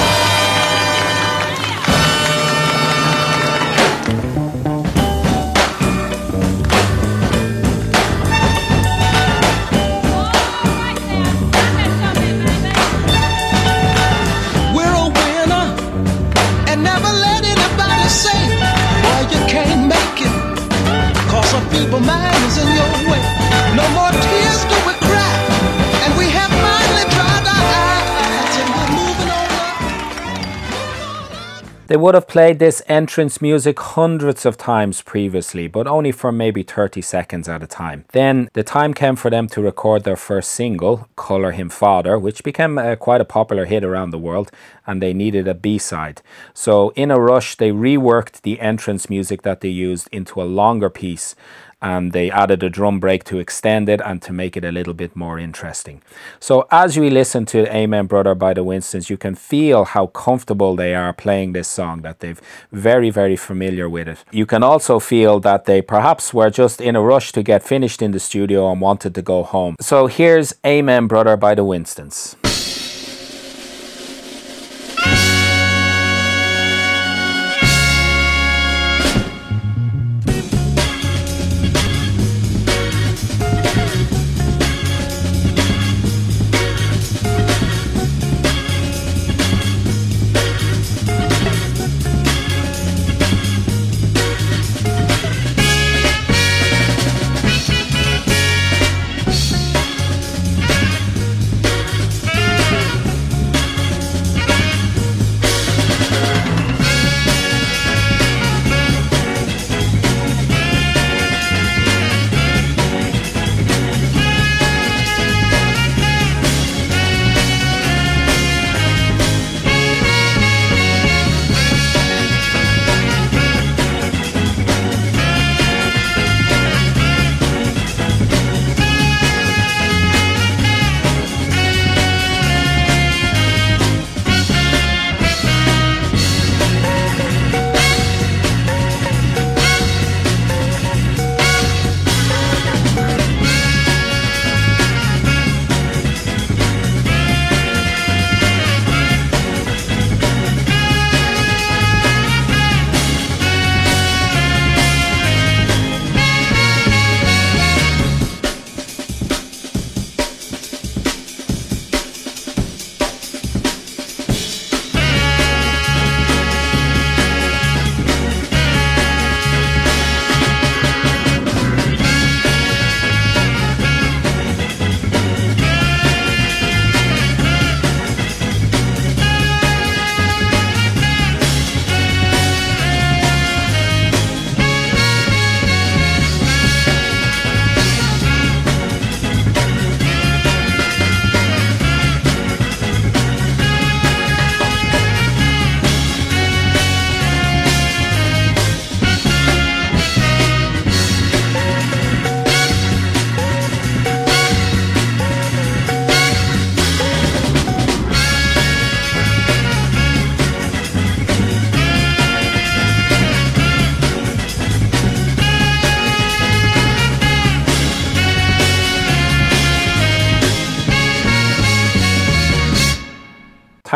They 31.89 31.97
would 31.97 32.14
have 32.14 32.28
played 32.28 32.59
this 32.59 32.82
entrance 32.86 33.41
music 33.41 33.80
hundreds 33.80 34.45
of 34.45 34.59
times 34.59 35.01
previously, 35.01 35.68
but 35.68 35.86
only 35.86 36.12
for 36.12 36.30
maybe 36.30 36.62
30 36.62 37.01
seconds 37.01 37.49
at 37.49 37.62
a 37.62 37.66
time. 37.66 38.05
Then 38.12 38.51
the 38.53 38.62
time 38.62 38.93
came 38.93 39.16
for 39.16 39.30
them 39.30 39.49
to 39.49 39.62
record 39.62 40.05
their 40.05 40.14
first 40.14 40.51
single, 40.53 41.09
Colour 41.16 41.53
Him 41.53 41.70
Father, 41.70 42.18
which 42.18 42.45
became 42.45 42.76
uh, 42.76 42.97
quite 42.97 43.22
a 43.22 43.24
popular 43.24 43.64
hit 43.64 43.84
around 43.84 44.11
the 44.11 44.18
world, 44.18 44.51
and 44.86 45.01
they 45.01 45.14
needed 45.14 45.49
a 45.49 45.55
B 45.55 45.78
side. 45.78 46.20
So, 46.53 46.91
in 46.91 47.11
a 47.11 47.18
rush, 47.18 47.55
they 47.55 47.70
reworked 47.70 48.43
the 48.43 48.61
entrance 48.61 49.09
music 49.09 49.41
that 49.43 49.62
they 49.62 49.70
used 49.70 50.11
into 50.12 50.43
a 50.43 50.45
longer 50.45 50.91
piece 50.91 51.34
and 51.81 52.12
they 52.12 52.31
added 52.31 52.62
a 52.62 52.70
drum 52.70 53.01
break 53.01 53.24
to 53.24 53.39
extend 53.39 53.89
it 53.89 54.01
and 54.05 54.20
to 54.22 54.33
make 54.33 54.57
it 54.57 54.64
a 54.64 54.72
little 54.72 54.95
bit 54.95 55.14
more 55.14 55.39
interesting. 55.39 56.03
So 56.41 56.66
as 56.70 56.99
we 56.99 57.11
listen 57.11 57.47
to 57.47 57.72
Amen 57.74 58.07
Brother 58.07 58.35
by 58.35 58.55
the 58.55 58.64
Winstons, 58.64 59.11
you 59.11 59.16
can 59.16 59.35
feel 59.35 59.85
how 59.85 60.07
comfortable 60.09 60.76
they 60.76 60.95
are 60.95 61.12
playing 61.12 61.53
this 61.53 61.68
song, 61.68 62.03
that 62.03 62.20
they've 62.20 62.41
very, 62.72 63.11
very 63.11 63.37
familiar 63.37 63.89
with 63.89 64.09
it. 64.09 64.24
You 64.33 64.47
can 64.47 64.62
also 64.62 64.99
feel 64.99 65.41
that 65.41 65.66
they 65.66 65.81
perhaps 65.83 66.35
were 66.35 66.51
just 66.51 66.81
in 66.81 66.97
a 66.97 67.01
rush 67.01 67.33
to 67.33 67.43
get 67.43 67.62
finished 67.62 68.03
in 68.03 68.11
the 68.11 68.20
studio 68.20 68.70
and 68.70 68.81
wanted 68.81 69.14
to 69.14 69.22
go 69.22 69.43
home. 69.43 69.76
So 69.81 70.07
here's 70.07 70.55
Amen 70.66 71.07
Brother 71.07 71.37
by 71.37 71.55
the 71.55 71.64
Winstons. 71.64 72.37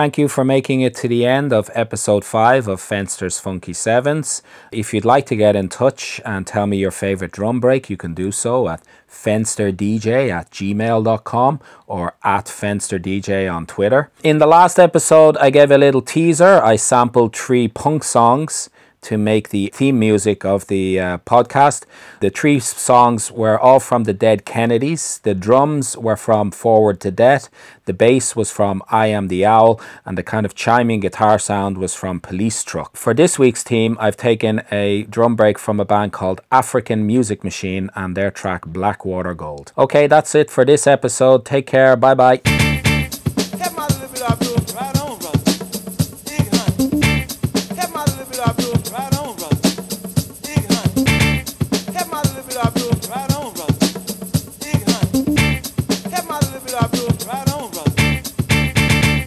Thank 0.02 0.18
you 0.18 0.26
for 0.26 0.44
making 0.44 0.80
it 0.80 0.96
to 0.96 1.06
the 1.06 1.24
end 1.24 1.52
of 1.52 1.70
episode 1.74 2.24
5 2.24 2.66
of 2.66 2.80
Fenster's 2.80 3.38
Funky 3.38 3.72
Sevens. 3.72 4.42
If 4.72 4.92
you'd 4.92 5.04
like 5.04 5.26
to 5.26 5.36
get 5.36 5.54
in 5.54 5.68
touch 5.68 6.20
and 6.24 6.44
tell 6.44 6.66
me 6.66 6.76
your 6.76 6.90
favorite 6.90 7.30
drum 7.30 7.60
break, 7.60 7.88
you 7.88 7.96
can 7.96 8.12
do 8.12 8.32
so 8.32 8.68
at 8.68 8.82
fensterdj 9.08 10.28
at 10.28 10.50
gmail.com 10.50 11.60
or 11.86 12.14
at 12.24 12.46
fensterdj 12.46 13.54
on 13.54 13.64
Twitter. 13.64 14.10
In 14.24 14.38
the 14.38 14.48
last 14.48 14.80
episode, 14.80 15.36
I 15.36 15.50
gave 15.50 15.70
a 15.70 15.78
little 15.78 16.02
teaser. 16.02 16.60
I 16.60 16.74
sampled 16.74 17.36
three 17.36 17.68
punk 17.68 18.02
songs 18.02 18.70
to 19.02 19.18
make 19.18 19.50
the 19.50 19.70
theme 19.74 19.98
music 19.98 20.44
of 20.44 20.66
the 20.66 20.98
uh, 20.98 21.18
podcast. 21.18 21.84
The 22.20 22.30
three 22.30 22.60
songs 22.60 23.30
were 23.30 23.58
all 23.58 23.80
from 23.80 24.04
the 24.04 24.12
Dead 24.12 24.44
Kennedys. 24.44 25.18
The 25.22 25.34
drums 25.34 25.96
were 25.96 26.16
from 26.16 26.50
Forward 26.50 27.00
to 27.00 27.10
Death. 27.10 27.48
The 27.84 27.92
bass 27.92 28.36
was 28.36 28.50
from 28.50 28.82
I 28.88 29.08
Am 29.08 29.28
the 29.28 29.44
Owl, 29.44 29.80
and 30.04 30.16
the 30.16 30.22
kind 30.22 30.46
of 30.46 30.54
chiming 30.54 31.00
guitar 31.00 31.38
sound 31.38 31.78
was 31.78 31.94
from 31.94 32.20
Police 32.20 32.62
Truck. 32.62 32.96
For 32.96 33.12
this 33.12 33.38
week's 33.38 33.62
theme, 33.62 33.96
I've 34.00 34.16
taken 34.16 34.62
a 34.70 35.02
drum 35.04 35.34
break 35.34 35.58
from 35.58 35.80
a 35.80 35.84
band 35.84 36.12
called 36.12 36.40
African 36.52 37.06
Music 37.06 37.42
Machine 37.42 37.90
and 37.94 38.16
their 38.16 38.30
track 38.30 38.66
Blackwater 38.66 39.34
Gold. 39.34 39.72
Okay, 39.76 40.06
that's 40.06 40.34
it 40.34 40.50
for 40.50 40.64
this 40.64 40.86
episode. 40.86 41.44
Take 41.44 41.66
care. 41.66 41.96
Bye 41.96 42.14
bye. 42.14 42.61